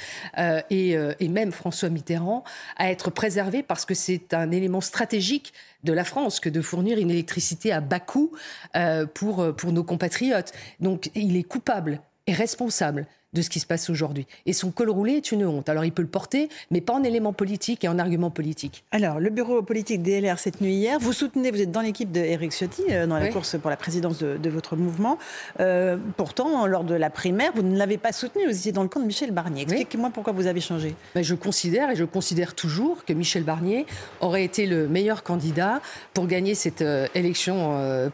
et, 0.70 0.98
et 1.20 1.28
même 1.28 1.52
François 1.52 1.90
Mitterrand, 1.90 2.44
à 2.78 2.90
être 2.90 3.12
préservée 3.12 3.62
parce 3.62 3.86
que 3.86 3.94
c'est 3.94 4.34
un 4.34 4.50
élément 4.52 4.82
stratégique 4.82 5.54
de 5.84 5.94
la 5.94 6.04
France 6.04 6.40
que 6.40 6.50
de 6.50 6.62
fournir 6.62 6.98
une 6.98 7.12
électricité 7.12 7.72
à 7.72 7.82
bas 7.82 8.00
coût 8.00 8.32
euh, 8.76 9.06
pour, 9.06 9.56
pour 9.56 9.72
nos 9.72 9.84
compatriotes. 9.84 10.54
Donc 10.80 11.12
il 11.16 11.38
est 11.38 11.44
coupable 11.44 12.02
et 12.28 12.34
responsable 12.34 13.06
de 13.34 13.42
ce 13.42 13.50
qui 13.50 13.60
se 13.60 13.66
passe 13.66 13.90
aujourd'hui. 13.90 14.28
Et 14.46 14.54
son 14.54 14.72
col 14.72 14.90
roulé 14.90 15.14
est 15.14 15.32
une 15.32 15.46
honte. 15.46 15.70
Alors 15.70 15.86
il 15.86 15.92
peut 15.92 16.02
le 16.02 16.08
porter, 16.08 16.50
mais 16.72 16.82
pas 16.82 16.94
en 16.94 17.04
élément 17.04 17.34
politique 17.34 17.84
et 17.84 17.88
en 17.88 18.00
argument 18.00 18.30
politique. 18.30 18.84
Alors, 18.92 19.20
le 19.20 19.30
bureau 19.30 19.62
politique 19.62 20.02
DLR 20.04 20.40
cette 20.40 20.62
nuit 20.62 20.74
hier, 20.74 21.00
vous 21.00 21.14
soutenez, 21.14 21.52
vous 21.52 21.62
êtes 21.62 21.72
dans 21.72 21.82
l'équipe 21.82 22.12
de 22.12 22.22
Ciotti, 22.50 22.84
euh, 22.92 23.08
dans 23.08 23.18
la 23.18 23.30
course 23.30 23.58
pour 23.58 23.70
la 23.70 23.78
présidence 23.78 24.20
de, 24.20 24.50
votre 24.50 24.76
mouvement. 24.76 25.18
Euh, 25.60 25.98
pourtant, 26.18 26.68
lors 26.68 26.84
de 26.84 26.94
la 26.94 27.10
primaire, 27.10 27.52
vous 27.56 27.64
ne 27.64 27.78
l'avez 27.78 27.98
pas 27.98 28.12
soutenu, 28.12 28.46
vous 28.46 28.56
étiez 28.56 28.72
dans 28.72 28.84
le 28.84 28.90
camp 28.90 29.00
de 29.00 29.06
Michel 29.06 29.32
Barnier. 29.32 29.64
Expliquez-moi 29.64 30.12
pourquoi 30.14 30.34
vous 30.34 30.48
avez 30.48 30.62
changé. 30.62 30.96
Ben, 31.16 31.24
je 31.24 31.34
considère, 31.34 31.90
et 31.90 31.96
je 31.96 32.04
considère 32.04 32.54
toujours, 32.54 33.04
que 33.06 33.14
Michel 33.14 33.44
Barnier 33.44 33.86
aurait 34.22 34.44
été 34.44 34.68
le 34.68 34.88
meilleur 34.88 35.24
candidat 35.24 35.82
pour 36.14 36.28
gagner 36.28 36.54
cette 36.54 36.82
euh, 36.82 37.08
élection 37.16 37.54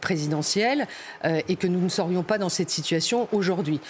présidentielle 0.00 0.86
et 1.24 1.56
que 1.56 1.66
nous 1.66 1.80
ne 1.80 1.88
serions 1.88 2.22
pas 2.22 2.38
dans 2.38 2.48
cette 2.48 2.70
situation 2.70 3.28
aujourd'hui. 3.32 3.80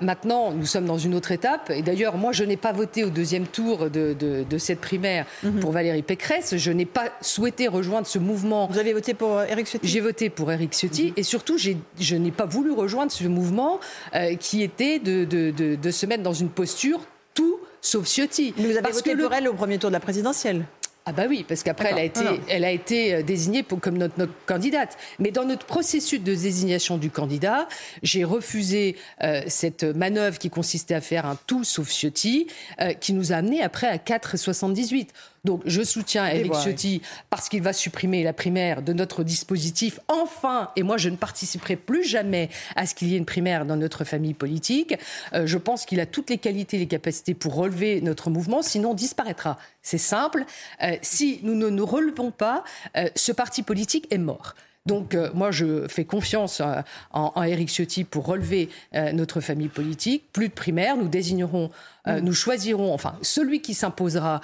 maintenant, 0.00 0.52
nous 0.52 0.65
nous 0.66 0.72
sommes 0.72 0.86
dans 0.86 0.98
une 0.98 1.14
autre 1.14 1.30
étape. 1.30 1.70
Et 1.70 1.80
d'ailleurs, 1.80 2.16
moi, 2.16 2.32
je 2.32 2.42
n'ai 2.42 2.56
pas 2.56 2.72
voté 2.72 3.04
au 3.04 3.10
deuxième 3.10 3.46
tour 3.46 3.88
de, 3.88 4.44
cette 4.58 4.80
primaire 4.80 5.24
mhm. 5.44 5.60
pour 5.60 5.70
Valérie 5.70 6.02
Pécresse. 6.02 6.56
Je 6.56 6.72
n'ai 6.72 6.86
pas 6.86 7.12
souhaité 7.20 7.68
rejoindre 7.68 8.08
ce 8.08 8.18
mouvement. 8.18 8.66
Vous 8.72 8.78
avez 8.80 8.92
voté 8.92 9.14
pour 9.14 9.42
Eric 9.42 9.68
Ciotti? 9.68 9.86
J'ai 9.86 10.00
voté 10.00 10.28
pour 10.28 10.50
Eric 10.50 10.72
Ciotti. 10.72 11.06
Mhm. 11.06 11.12
Et 11.18 11.22
surtout, 11.22 11.56
je 11.56 12.16
n'ai 12.16 12.32
pas 12.32 12.46
voulu 12.46 12.72
rejoindre 12.72 13.12
ce 13.12 13.22
mouvement 13.28 13.78
euh, 14.16 14.34
qui 14.34 14.64
était 14.64 14.98
de, 14.98 15.24
de, 15.24 15.90
se 15.92 16.04
mettre 16.04 16.24
dans 16.24 16.32
une 16.32 16.48
posture 16.48 17.00
tout 17.32 17.60
sauf 17.80 18.08
Ciotti. 18.08 18.52
Mais 18.58 18.72
vous 18.72 18.76
avez 18.76 18.90
voté 18.90 19.14
pour 19.14 19.32
elle 19.32 19.46
au 19.46 19.54
premier 19.54 19.78
tour 19.78 19.90
de 19.90 19.94
la 19.94 20.00
présidentielle 20.00 20.64
ah 21.08 21.12
bah 21.12 21.26
oui, 21.28 21.44
parce 21.46 21.62
qu'après 21.62 21.90
elle 21.92 21.98
a 21.98 22.02
été, 22.02 22.24
elle 22.48 22.64
a 22.64 22.72
été 22.72 23.14
euh, 23.14 23.22
désignée 23.22 23.62
comme 23.62 23.96
notre, 23.96 24.18
notre, 24.18 24.32
candidate. 24.44 24.98
Mais 25.20 25.30
dans 25.30 25.44
notre 25.44 25.64
processus 25.64 26.20
de 26.20 26.34
désignation 26.34 26.98
du 26.98 27.10
candidat, 27.10 27.68
j'ai 28.02 28.24
refusé 28.24 28.96
euh, 29.22 29.42
cette 29.46 29.84
manœuvre 29.84 30.36
qui 30.36 30.50
consistait 30.50 30.94
à 30.94 31.00
faire 31.00 31.24
un 31.24 31.38
tout 31.46 31.62
sauf 31.62 31.90
Ciotti, 31.90 32.48
euh, 32.80 32.92
qui 32.92 33.12
nous 33.12 33.32
a 33.32 33.36
amené 33.36 33.62
après 33.62 33.86
à 33.86 33.98
4,78. 33.98 35.10
Donc 35.46 35.62
je 35.64 35.82
soutiens 35.82 36.26
Eric 36.26 36.52
Ciotti 36.54 37.00
parce 37.30 37.48
qu'il 37.48 37.62
va 37.62 37.72
supprimer 37.72 38.24
la 38.24 38.32
primaire 38.32 38.82
de 38.82 38.92
notre 38.92 39.22
dispositif. 39.22 40.00
Enfin, 40.08 40.70
et 40.74 40.82
moi 40.82 40.98
je 40.98 41.08
ne 41.08 41.16
participerai 41.16 41.76
plus 41.76 42.04
jamais 42.04 42.50
à 42.74 42.84
ce 42.84 42.94
qu'il 42.94 43.08
y 43.08 43.14
ait 43.14 43.18
une 43.18 43.24
primaire 43.24 43.64
dans 43.64 43.76
notre 43.76 44.04
famille 44.04 44.34
politique. 44.34 44.96
Euh, 45.32 45.46
je 45.46 45.56
pense 45.56 45.86
qu'il 45.86 46.00
a 46.00 46.06
toutes 46.06 46.30
les 46.30 46.38
qualités, 46.38 46.78
les 46.78 46.88
capacités 46.88 47.34
pour 47.34 47.54
relever 47.54 48.00
notre 48.00 48.28
mouvement, 48.28 48.60
sinon 48.60 48.92
disparaîtra. 48.92 49.56
C'est 49.82 49.98
simple. 49.98 50.44
Euh, 50.82 50.96
si 51.00 51.38
nous 51.44 51.54
ne 51.54 51.68
nous 51.68 51.86
relevons 51.86 52.32
pas, 52.32 52.64
euh, 52.96 53.08
ce 53.14 53.30
parti 53.30 53.62
politique 53.62 54.08
est 54.10 54.18
mort. 54.18 54.56
Donc 54.86 55.14
euh, 55.14 55.30
moi, 55.34 55.50
je 55.50 55.86
fais 55.88 56.04
confiance 56.04 56.60
euh, 56.60 56.80
en, 57.12 57.32
en, 57.34 57.42
Éric 57.42 57.68
Ciotti 57.68 58.04
pour 58.04 58.26
relever 58.26 58.70
euh, 58.94 59.12
notre 59.12 59.40
famille 59.40 59.68
politique. 59.68 60.24
Plus 60.32 60.48
de 60.48 60.54
primaires, 60.54 60.96
nous 60.96 61.08
désignerons, 61.08 61.70
mm. 62.06 62.18
nous 62.20 62.32
choisirons, 62.32 62.94
enfin 62.94 63.16
celui 63.22 63.60
qui 63.60 63.74
s'imposera, 63.74 64.40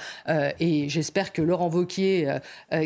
et 0.59 0.89
j'espère 0.89 1.33
que 1.33 1.43
Laurent 1.43 1.69
Vauquier, 1.69 2.39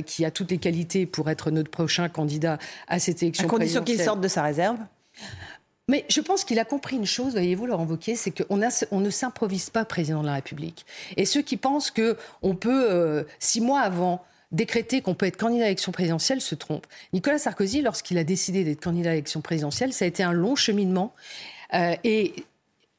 qui 0.04 0.24
a 0.24 0.30
toutes 0.30 0.50
les 0.50 0.58
qualités 0.58 1.06
pour 1.06 1.30
être 1.30 1.50
notre 1.50 1.70
prochain 1.70 2.08
candidat 2.08 2.58
à 2.88 2.98
cette 2.98 3.22
élection, 3.22 3.46
à 3.46 3.48
condition 3.48 3.82
qu'il 3.82 4.00
sorte 4.00 4.20
de 4.20 4.28
sa 4.28 4.42
réserve. 4.42 4.78
Mais 5.88 6.04
je 6.08 6.20
pense 6.20 6.44
qu'il 6.44 6.58
a 6.58 6.64
compris 6.64 6.96
une 6.96 7.06
chose, 7.06 7.32
voyez-vous, 7.32 7.66
Laurent 7.66 7.86
Wauquiez, 7.86 8.16
c'est 8.16 8.32
qu'on 8.32 8.60
on 8.90 9.00
ne 9.00 9.10
s'improvise 9.10 9.70
pas 9.70 9.84
président 9.84 10.20
de 10.20 10.26
la 10.26 10.34
République. 10.34 10.84
Et 11.16 11.24
ceux 11.24 11.42
qui 11.42 11.56
pensent 11.56 11.92
qu'on 11.92 12.54
peut, 12.56 13.24
six 13.38 13.60
mois 13.60 13.80
avant, 13.80 14.24
décréter 14.52 15.00
qu'on 15.00 15.14
peut 15.14 15.26
être 15.26 15.36
candidat 15.36 15.64
à 15.64 15.66
l'élection 15.66 15.92
présidentielle 15.92 16.40
se 16.40 16.54
trompe. 16.54 16.86
Nicolas 17.12 17.38
Sarkozy, 17.38 17.82
lorsqu'il 17.82 18.18
a 18.18 18.24
décidé 18.24 18.64
d'être 18.64 18.82
candidat 18.82 19.10
à 19.10 19.12
l'élection 19.14 19.40
présidentielle, 19.40 19.92
ça 19.92 20.04
a 20.04 20.08
été 20.08 20.22
un 20.22 20.32
long 20.32 20.56
cheminement. 20.56 21.12
Euh, 21.74 21.94
et 22.04 22.32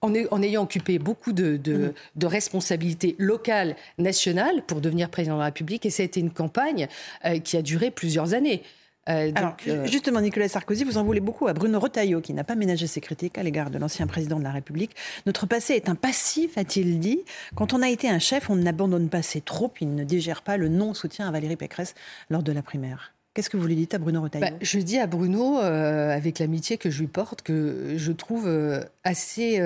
en, 0.01 0.41
ayant 0.43 0.63
occupé 0.63 0.99
beaucoup 0.99 1.31
de, 1.31 1.57
de, 1.57 2.25
responsabilités 2.25 3.15
locales, 3.17 3.75
nationales, 3.97 4.61
pour 4.63 4.81
devenir 4.81 5.09
président 5.09 5.35
de 5.35 5.39
la 5.39 5.45
République, 5.45 5.85
et 5.85 5.89
ça 5.89 6.03
a 6.03 6.05
été 6.05 6.19
une 6.19 6.31
campagne 6.31 6.87
euh, 7.25 7.39
qui 7.39 7.57
a 7.57 7.61
duré 7.61 7.89
plusieurs 7.89 8.33
années. 8.33 8.61
Euh, 9.09 9.31
euh, 9.67 9.85
justement, 9.85 10.21
Nicolas 10.21 10.47
Sarkozy, 10.47 10.83
vous 10.83 10.97
en 10.97 11.03
voulez 11.03 11.19
beaucoup 11.19 11.47
à 11.47 11.53
Bruno 11.53 11.79
Retailleau, 11.79 12.21
qui 12.21 12.33
n'a 12.33 12.43
pas 12.43 12.55
ménagé 12.55 12.87
ses 12.87 13.01
critiques 13.01 13.37
à 13.37 13.43
l'égard 13.43 13.69
de 13.69 13.77
l'ancien 13.77 14.07
président 14.07 14.39
de 14.39 14.43
la 14.43 14.51
République. 14.51 14.95
Notre 15.25 15.45
passé 15.45 15.73
est 15.73 15.89
un 15.89 15.95
passif, 15.95 16.57
a-t-il 16.57 16.99
dit. 16.99 17.23
Quand 17.55 17.73
on 17.73 17.81
a 17.81 17.89
été 17.89 18.09
un 18.09 18.19
chef, 18.19 18.49
on 18.49 18.55
n'abandonne 18.55 19.09
pas 19.09 19.21
ses 19.21 19.41
troupes, 19.41 19.81
il 19.81 19.95
ne 19.95 20.03
digère 20.03 20.41
pas 20.41 20.57
le 20.57 20.69
non-soutien 20.69 21.27
à 21.27 21.31
Valérie 21.31 21.55
Pécresse 21.55 21.95
lors 22.29 22.43
de 22.43 22.51
la 22.51 22.61
primaire. 22.61 23.13
Qu'est-ce 23.37 23.51
que 23.51 23.57
vous 23.57 23.67
lui 23.67 23.75
dites 23.75 23.93
à 23.93 23.99
Bruno 23.99 24.23
Retailleau 24.23 24.47
bah, 24.47 24.57
Je 24.61 24.79
dis 24.79 24.97
à 24.97 25.05
Bruno, 25.05 25.59
euh, 25.59 26.09
avec 26.09 26.39
l'amitié 26.39 26.79
que 26.79 26.89
je 26.89 27.01
lui 27.01 27.07
porte, 27.07 27.43
que 27.43 27.93
je 27.95 28.11
trouve 28.11 28.49
assez 29.03 29.61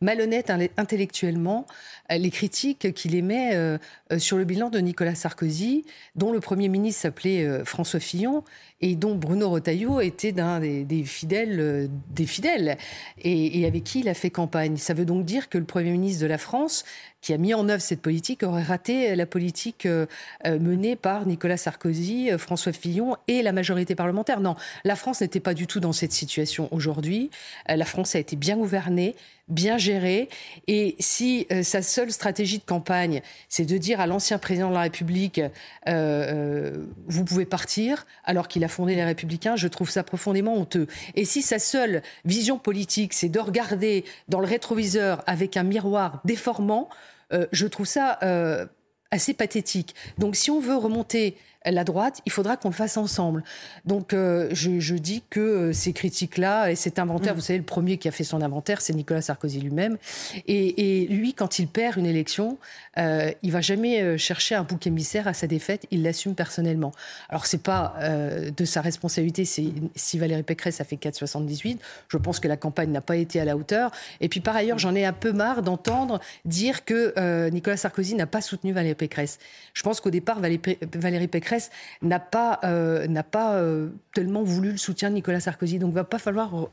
malhonnête 0.00 0.50
intellectuellement 0.76 1.68
les 2.10 2.30
critiques 2.30 2.92
qu'il 2.94 3.14
émet 3.14 3.78
sur 4.18 4.36
le 4.38 4.44
bilan 4.44 4.70
de 4.70 4.80
Nicolas 4.80 5.14
Sarkozy, 5.14 5.84
dont 6.16 6.32
le 6.32 6.40
Premier 6.40 6.68
ministre 6.68 7.02
s'appelait 7.02 7.64
François 7.64 8.00
Fillon, 8.00 8.42
et 8.80 8.94
dont 8.94 9.14
Bruno 9.14 9.48
Retailleau 9.48 10.00
était 10.00 10.32
d'un 10.32 10.60
des, 10.60 11.04
fidèles 11.04 11.60
euh, 11.60 11.88
des 12.10 12.26
fidèles 12.26 12.76
et, 13.18 13.66
avec 13.66 13.84
qui 13.84 14.00
il 14.00 14.08
a 14.08 14.14
fait 14.14 14.30
campagne. 14.30 14.76
Ça 14.76 14.92
veut 14.92 15.06
donc 15.06 15.24
dire 15.24 15.48
que 15.48 15.56
le 15.56 15.64
Premier 15.64 15.92
ministre 15.92 16.22
de 16.22 16.26
la 16.26 16.36
France, 16.36 16.84
qui 17.22 17.32
a 17.32 17.38
mis 17.38 17.54
en 17.54 17.68
œuvre 17.68 17.80
cette 17.80 18.02
politique, 18.02 18.42
aurait 18.42 18.62
raté 18.62 19.16
la 19.16 19.24
politique 19.24 19.86
euh, 19.86 20.06
euh, 20.46 20.58
menée 20.58 20.94
par 20.94 21.26
Nicolas 21.26 21.56
Sarkozy, 21.56 22.30
François 22.36 22.72
Fillon 22.72 23.16
et 23.28 23.42
la 23.42 23.52
majorité 23.52 23.94
parlementaire. 23.94 24.40
Non, 24.40 24.56
la 24.84 24.96
France 24.96 25.22
n'était 25.22 25.40
pas 25.40 25.54
du 25.54 25.66
tout 25.66 25.80
dans 25.80 25.92
cette 25.92 26.12
situation 26.12 26.68
aujourd'hui. 26.70 27.30
La 27.68 27.84
France 27.84 28.14
a 28.14 28.18
été 28.18 28.36
bien 28.36 28.56
gouvernée, 28.56 29.16
bien 29.48 29.78
gérée. 29.78 30.28
Et 30.66 30.96
si 30.98 31.46
sa 31.62 31.82
seule 31.82 32.10
stratégie 32.10 32.58
de 32.58 32.64
campagne, 32.64 33.22
c'est 33.48 33.64
de 33.64 33.78
dire 33.78 34.00
à 34.00 34.06
l'ancien 34.06 34.38
président 34.38 34.68
de 34.68 34.74
la 34.74 34.82
République, 34.82 35.40
vous 35.86 37.24
pouvez 37.24 37.46
partir, 37.46 38.06
alors 38.24 38.48
qu'il 38.48 38.64
a 38.64 38.68
fondé 38.68 38.94
les 38.94 39.04
Républicains, 39.04 39.56
je 39.56 39.68
trouve 39.68 39.90
ça 39.90 40.02
profondément 40.02 40.54
honteux. 40.54 40.86
Et 41.14 41.24
si 41.24 41.42
sa 41.42 41.58
seule 41.58 42.02
vision 42.24 42.58
politique, 42.58 43.12
c'est 43.12 43.28
de 43.28 43.38
regarder 43.38 44.04
dans 44.28 44.40
le 44.40 44.46
rétroviseur 44.46 45.22
avec 45.26 45.56
un 45.56 45.62
miroir 45.62 46.20
déformant, 46.24 46.88
euh, 47.32 47.46
je 47.52 47.66
trouve 47.66 47.86
ça 47.86 48.18
euh, 48.22 48.66
assez 49.10 49.34
pathétique. 49.34 49.94
Donc 50.18 50.36
si 50.36 50.50
on 50.50 50.60
veut 50.60 50.76
remonter 50.76 51.36
la 51.70 51.84
droite, 51.84 52.20
il 52.26 52.32
faudra 52.32 52.56
qu'on 52.56 52.68
le 52.68 52.74
fasse 52.74 52.96
ensemble. 52.96 53.42
Donc 53.84 54.12
euh, 54.12 54.48
je, 54.52 54.94
dis 54.94 55.22
que 55.28 55.40
euh, 55.40 55.72
ces 55.72 55.92
critiques-là 55.92 56.70
et 56.70 56.76
cet 56.76 56.98
inventaire, 56.98 57.34
mm. 57.34 57.36
vous 57.36 57.42
savez, 57.42 57.58
le 57.58 57.64
premier 57.64 57.98
qui 57.98 58.08
a 58.08 58.10
fait 58.10 58.24
son 58.24 58.42
inventaire, 58.42 58.80
c'est 58.80 58.92
Nicolas 58.92 59.22
Sarkozy 59.22 59.60
lui-même. 59.60 59.98
Et, 60.46 61.06
lui, 61.10 61.34
quand 61.34 61.58
il 61.58 61.68
perd 61.68 61.96
une 61.96 62.06
élection, 62.06 62.58
euh, 62.98 63.30
il 63.42 63.52
va 63.52 63.60
jamais 63.60 64.02
euh, 64.02 64.16
chercher 64.16 64.54
un 64.54 64.62
bouc 64.62 64.86
émissaire 64.86 65.28
à 65.28 65.34
sa 65.34 65.46
défaite, 65.46 65.86
il 65.90 66.02
l'assume 66.02 66.34
personnellement. 66.34 66.92
Alors 67.28 67.46
c'est 67.46 67.62
pas 67.62 67.94
de 68.00 68.64
sa 68.64 68.80
responsabilité 68.80 69.44
si 69.44 70.18
Valérie 70.18 70.42
Pécresse 70.42 70.80
a 70.80 70.84
fait 70.84 70.96
4,78. 70.96 71.78
Je 72.08 72.16
pense 72.16 72.40
que 72.40 72.48
la 72.48 72.56
campagne 72.56 72.90
n'a 72.90 73.00
pas 73.00 73.16
été 73.16 73.40
à 73.40 73.44
la 73.44 73.56
hauteur. 73.56 73.90
Et 74.20 74.28
puis 74.28 74.40
par 74.40 74.56
ailleurs, 74.56 74.78
j'en 74.78 74.94
ai 74.94 75.04
un 75.04 75.12
peu 75.12 75.32
marre 75.32 75.62
d'entendre 75.62 76.20
dire 76.44 76.84
que 76.84 77.48
Nicolas 77.50 77.76
Sarkozy 77.76 78.14
n'a 78.14 78.26
pas 78.26 78.40
soutenu 78.40 78.72
Valérie 78.72 78.94
Pécresse. 78.94 79.38
Je 79.74 79.82
pense 79.82 80.00
qu'au 80.00 80.10
départ, 80.10 80.40
Valérie 80.40 81.28
Pécresse 81.28 81.55
n'a 82.02 82.20
pas, 82.20 82.60
euh, 82.64 83.06
euh, 83.36 83.90
tellement 84.14 84.42
voulu 84.42 84.72
le 84.72 84.76
soutien 84.76 85.10
de 85.10 85.14
Nicolas 85.14 85.40
Sarkozy. 85.40 85.78
Donc, 85.78 85.90
il 85.90 85.94
va 85.94 86.04
pas 86.04 86.18
falloir 86.18 86.68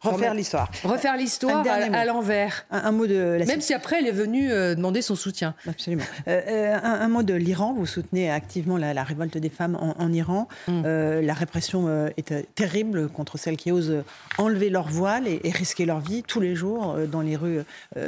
Refaire 0.00 0.34
l'histoire. 0.34 0.70
Refaire 0.82 1.16
l'histoire 1.16 1.64
à, 1.66 2.04
l'envers. 2.04 2.66
Un, 2.70 2.90
mot 2.90 3.06
de 3.06 3.38
Même 3.46 3.60
si 3.60 3.72
après 3.72 4.00
elle 4.00 4.08
est 4.08 4.12
venue 4.12 4.50
euh, 4.50 4.74
demander 4.74 5.02
son 5.02 5.14
soutien. 5.14 5.54
Absolument. 5.68 6.04
un, 6.26 7.08
mot 7.08 7.22
de 7.22 7.34
l'Iran. 7.34 7.72
Vous 7.72 7.86
soutenez 7.86 8.30
activement 8.30 8.76
la, 8.76 9.04
révolte 9.04 9.38
des 9.38 9.48
femmes 9.48 9.76
en, 9.76 10.12
Iran. 10.12 10.48
Mm. 10.66 10.82
la 11.20 11.34
répression 11.34 12.06
est 12.16 12.54
terrible 12.54 13.08
contre 13.08 13.38
celles 13.38 13.56
qui 13.56 13.70
osent 13.70 14.02
enlever 14.38 14.70
leur 14.70 14.88
voile 14.88 15.26
et, 15.28 15.50
risquer 15.50 15.84
leur 15.84 16.00
vie 16.00 16.22
tous 16.22 16.40
les 16.40 16.54
jours 16.54 16.96
dans 17.10 17.20
les 17.20 17.36
rues 17.36 17.60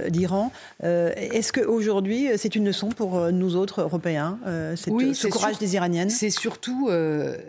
d'Iran. 0.09 0.51
Est-ce 0.83 1.53
qu'aujourd'hui 1.53 2.29
c'est 2.37 2.55
une 2.55 2.65
leçon 2.65 2.89
pour 2.89 3.33
nous 3.33 3.57
autres 3.57 3.83
Européens, 3.83 4.39
cette, 4.77 5.15
ce 5.15 5.29
courage 5.29 5.59
des 5.59 5.75
Iraniennes? 5.75 6.11
C'est 6.11 6.31
surtout 6.31 6.91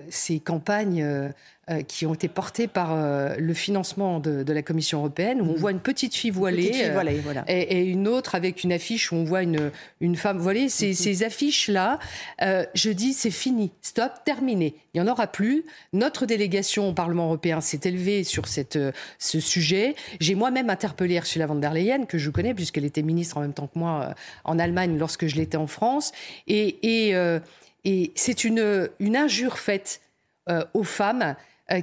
ces 0.09 0.39
campagnes 0.39 1.33
euh, 1.72 1.81
qui 1.81 2.05
ont 2.05 2.13
été 2.13 2.27
portés 2.27 2.67
par 2.67 2.93
euh, 2.93 3.38
le 3.39 3.55
financement 3.55 4.19
de, 4.19 4.43
de, 4.43 4.53
la 4.53 4.62
Commission 4.62 5.00
européenne, 5.00 5.41
où 5.41 5.45
on 5.45 5.53
mhm. 5.53 5.57
voit 5.57 5.72
une 5.72 5.79
petite 5.79 6.13
fille 6.13 6.29
voilée, 6.29 6.67
petite 6.67 6.75
fille 6.75 6.91
voilée 6.91 7.19
voilà. 7.24 7.43
et, 7.48 7.79
et, 7.79 7.86
une 7.86 8.07
autre 8.07 8.36
avec 8.36 8.63
une 8.63 8.72
affiche 8.72 9.12
où 9.12 9.15
on 9.15 9.24
voit 9.24 9.41
une, 9.41 9.72
une 10.00 10.15
femme 10.15 10.38
voilée. 10.38 10.69
Ces, 10.69 10.89
mhm. 10.89 10.93
ces 10.93 11.24
affiches-là, 11.24 11.98
je 12.39 12.89
dis 12.91 13.13
c'est 13.13 13.31
fini, 13.31 13.72
stop, 13.81 14.12
terminé. 14.25 14.75
Il 14.93 15.01
n'y 15.01 15.10
en 15.10 15.12
aura 15.12 15.25
plus. 15.25 15.65
Notre 15.91 16.27
délégation 16.27 16.89
au 16.89 16.93
Parlement 16.93 17.25
européen 17.25 17.62
s'est 17.62 17.81
élevée 17.84 18.24
sur 18.24 18.48
cette, 18.48 18.77
ce 19.17 19.39
sujet. 19.39 19.95
J'ai 20.19 20.36
moi-même 20.36 20.69
interpellé 20.69 21.15
Ursula 21.15 21.48
von 21.48 21.55
der 21.55 21.74
Leyen, 21.74 22.05
que 22.05 22.19
je 22.19 22.29
connais 22.29 22.53
puisqu'elle 22.53 22.86
était 22.86 23.01
ministre 23.01 23.38
en 23.38 23.41
même 23.41 23.53
temps 23.53 23.65
que 23.65 23.79
moi 23.79 24.13
en 24.43 24.60
Allemagne 24.60 25.00
lorsque 25.00 25.25
je 25.25 25.36
l'étais 25.36 25.57
en 25.57 25.65
France. 25.65 26.12
Et, 26.45 26.77
et, 26.84 27.15
et 27.86 28.12
c'est 28.13 28.43
une, 28.43 28.88
une 29.00 29.17
injure 29.17 29.57
faite 29.57 30.01
aux 30.75 30.84
femmes 30.84 31.22
euh, 31.22 31.34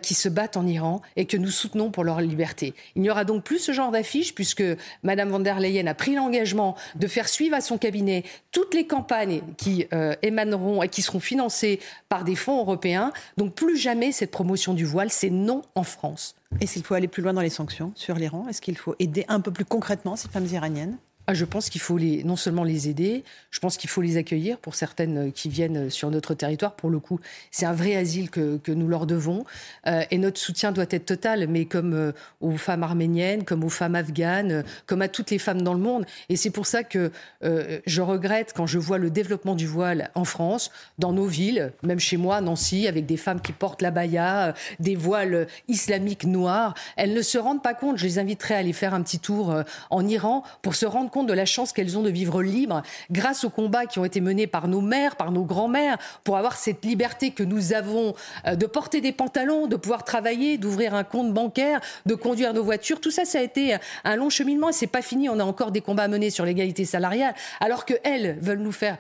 qui 0.02 0.14
se 0.14 0.28
battent 0.28 0.56
en 0.56 0.66
Iran 0.66 1.02
et 1.16 1.26
que 1.26 1.36
nous 1.36 1.50
soutenons 1.50 1.90
pour 1.90 2.04
leur 2.04 2.20
liberté. 2.20 2.74
Il 2.94 3.02
n'y 3.02 3.10
aura 3.10 3.24
donc 3.24 3.42
plus 3.42 3.58
ce 3.58 3.72
genre 3.72 3.90
d'affiche 3.90 4.34
puisque 4.34 4.62
Mme 5.02 5.30
von 5.30 5.40
der 5.40 5.58
Leyen 5.60 5.86
a 5.86 5.94
pris 5.94 6.14
l'engagement 6.14 6.76
de 6.94 7.06
faire 7.06 7.28
suivre 7.28 7.56
à 7.56 7.60
son 7.60 7.78
cabinet 7.78 8.24
toutes 8.52 8.74
les 8.74 8.86
campagnes 8.86 9.42
qui 9.56 9.86
euh, 9.92 10.14
émaneront 10.22 10.82
et 10.82 10.88
qui 10.88 11.02
seront 11.02 11.20
financées 11.20 11.80
par 12.08 12.24
des 12.24 12.36
fonds 12.36 12.60
européens. 12.60 13.12
Donc 13.36 13.54
plus 13.54 13.76
jamais 13.76 14.12
cette 14.12 14.30
promotion 14.30 14.74
du 14.74 14.84
voile, 14.84 15.10
c'est 15.10 15.30
non 15.30 15.62
en 15.74 15.82
France. 15.82 16.36
Est-ce 16.60 16.74
qu'il 16.74 16.84
faut 16.84 16.94
aller 16.94 17.08
plus 17.08 17.22
loin 17.22 17.32
dans 17.32 17.40
les 17.40 17.50
sanctions 17.50 17.92
sur 17.94 18.16
l'Iran 18.16 18.46
Est-ce 18.48 18.60
qu'il 18.60 18.76
faut 18.76 18.94
aider 18.98 19.24
un 19.28 19.40
peu 19.40 19.50
plus 19.50 19.64
concrètement 19.64 20.16
ces 20.16 20.28
femmes 20.28 20.46
iraniennes? 20.46 20.96
Ah, 21.32 21.34
je 21.34 21.46
pense 21.46 21.70
qu'il 21.70 21.80
faut 21.80 21.98
non 21.98 22.36
seulement 22.36 22.62
les 22.62 22.90
aider, 22.90 23.24
je 23.50 23.58
pense 23.58 23.78
qu'il 23.78 23.88
faut 23.88 24.02
les 24.02 24.18
accueillir 24.18 24.58
pour 24.58 24.74
certaines 24.74 25.32
qui 25.32 25.48
viennent 25.48 25.88
sur 25.88 26.10
notre 26.10 26.34
territoire. 26.34 26.74
Pour 26.74 26.90
le 26.90 26.98
coup, 26.98 27.20
c'est 27.50 27.64
un 27.64 27.72
vrai 27.72 27.96
asile 27.96 28.28
que, 28.28 28.60
nous 28.68 28.86
leur 28.86 29.06
devons. 29.06 29.46
Euh, 29.86 30.02
et 30.10 30.18
notre 30.18 30.38
soutien 30.38 30.72
doit 30.72 30.84
être 30.90 31.06
total, 31.06 31.46
mais 31.48 31.64
comme 31.64 31.94
euh, 31.94 32.12
aux 32.42 32.58
femmes 32.58 32.82
arméniennes, 32.82 33.44
comme 33.44 33.64
aux 33.64 33.70
femmes 33.70 33.94
afghanes, 33.94 34.52
euh, 34.52 34.62
comme 34.86 35.00
à 35.00 35.08
toutes 35.08 35.30
les 35.30 35.38
femmes 35.38 35.62
dans 35.62 35.74
le 35.74 35.80
monde. 35.80 36.04
Et 36.28 36.36
c'est 36.36 36.50
pour 36.50 36.66
ça 36.66 36.84
que 36.84 37.10
euh, 37.44 37.80
je 37.86 38.02
regrette 38.02 38.52
quand 38.54 38.66
je 38.66 38.78
vois 38.78 38.98
le 38.98 39.10
développement 39.10 39.54
du 39.54 39.66
voile 39.66 40.10
en 40.14 40.24
France, 40.24 40.70
dans 40.98 41.12
nos 41.12 41.26
villes, 41.26 41.72
même 41.82 41.98
chez 41.98 42.16
moi, 42.16 42.40
Nancy, 42.40 42.86
avec 42.86 43.06
des 43.06 43.16
femmes 43.16 43.40
qui 43.40 43.52
portent 43.52 43.82
la 43.82 43.90
baya, 43.90 44.48
euh, 44.48 44.52
des 44.80 44.96
voiles 44.96 45.46
islamiques 45.68 46.24
noirs. 46.24 46.74
Elles 46.96 47.14
ne 47.14 47.22
se 47.22 47.38
rendent 47.38 47.62
pas 47.62 47.74
compte. 47.74 47.96
Je 47.98 48.04
les 48.04 48.18
inviterai 48.18 48.54
à 48.54 48.58
aller 48.58 48.72
faire 48.72 48.94
un 48.94 49.02
petit 49.02 49.18
tour 49.18 49.54
en 49.90 50.06
Iran 50.06 50.42
pour 50.62 50.74
se 50.74 50.86
rendre 50.86 51.10
compte 51.10 51.21
de 51.24 51.32
la 51.32 51.44
chance 51.44 51.72
qu'elles 51.72 51.98
ont 51.98 52.02
de 52.02 52.10
vivre 52.10 52.42
libres 52.42 52.82
grâce 53.10 53.44
aux 53.44 53.50
combats 53.50 53.86
qui 53.86 53.98
ont 53.98 54.04
été 54.04 54.20
menés 54.20 54.46
par 54.46 54.68
nos 54.68 54.80
mères, 54.80 55.16
par 55.16 55.30
nos 55.32 55.44
grands-mères, 55.44 55.98
pour 56.24 56.36
avoir 56.36 56.56
cette 56.56 56.84
liberté 56.84 57.30
que 57.30 57.42
nous 57.42 57.72
avons 57.72 58.14
euh, 58.46 58.54
de 58.54 58.66
porter 58.66 59.00
des 59.00 59.12
pantalons, 59.12 59.66
de 59.66 59.76
pouvoir 59.76 60.04
travailler, 60.04 60.58
d'ouvrir 60.58 60.94
un 60.94 61.04
compte 61.04 61.32
bancaire, 61.32 61.80
de 62.06 62.14
conduire 62.14 62.54
nos 62.54 62.64
voitures. 62.64 63.00
Tout 63.00 63.10
ça, 63.10 63.24
ça 63.24 63.38
a 63.38 63.42
été 63.42 63.76
un 64.04 64.16
long 64.16 64.30
cheminement 64.30 64.70
et 64.70 64.72
c'est 64.72 64.86
pas 64.86 65.02
fini. 65.02 65.28
On 65.28 65.38
a 65.38 65.44
encore 65.44 65.70
des 65.70 65.80
combats 65.80 66.04
à 66.04 66.08
mener 66.08 66.30
sur 66.30 66.44
l'égalité 66.44 66.84
salariale, 66.84 67.34
alors 67.60 67.84
que 67.84 67.94
elles 68.04 68.38
veulent 68.40 68.58
nous 68.58 68.72
faire 68.72 68.98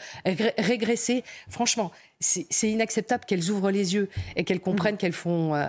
régresser. 0.58 1.24
Franchement, 1.48 1.90
c'est 2.22 2.70
inacceptable 2.70 3.24
qu'elles 3.26 3.50
ouvrent 3.50 3.70
les 3.70 3.94
yeux 3.94 4.08
et 4.36 4.44
qu'elles 4.44 4.60
comprennent 4.60 4.96
qu'elles 4.96 5.12
font 5.12 5.54
euh, 5.54 5.66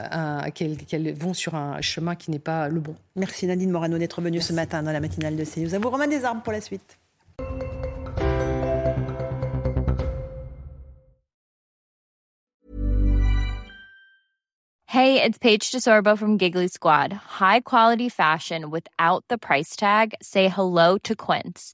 qu'elles 0.54 1.14
vont 1.14 1.34
sur 1.34 1.56
un 1.56 1.82
chemin 1.82 2.16
qui 2.16 2.32
n'est 2.32 2.40
pas 2.40 2.70
le 2.70 2.80
bon. 2.80 2.96
Merci 3.16 3.48
Nadine 3.48 3.72
Morano 3.72 3.98
d'être 3.98 4.22
venue 4.22 4.42
ce 4.42 4.54
matin 4.54 4.84
dans 4.84 4.92
la 4.92 5.00
matinale 5.00 5.36
de 5.36 5.44
CNews. 5.44 5.74
À 5.76 5.80
vous 5.80 5.90
Romain 5.90 6.08
Desarmes 6.08 6.42
pour 6.42 6.54
la 6.54 6.62
suite. 6.62 6.98
Hey, 14.94 15.20
it's 15.24 15.40
Paige 15.40 15.72
DeSorbo 15.72 16.16
from 16.16 16.38
Giggly 16.38 16.68
Squad. 16.68 17.14
High 17.14 17.62
quality 17.62 18.10
fashion 18.10 18.70
without 18.70 19.26
the 19.28 19.40
price 19.40 19.76
tag. 19.76 20.14
Say 20.22 20.50
hello 20.50 21.00
to 21.00 21.16
Quince. 21.16 21.74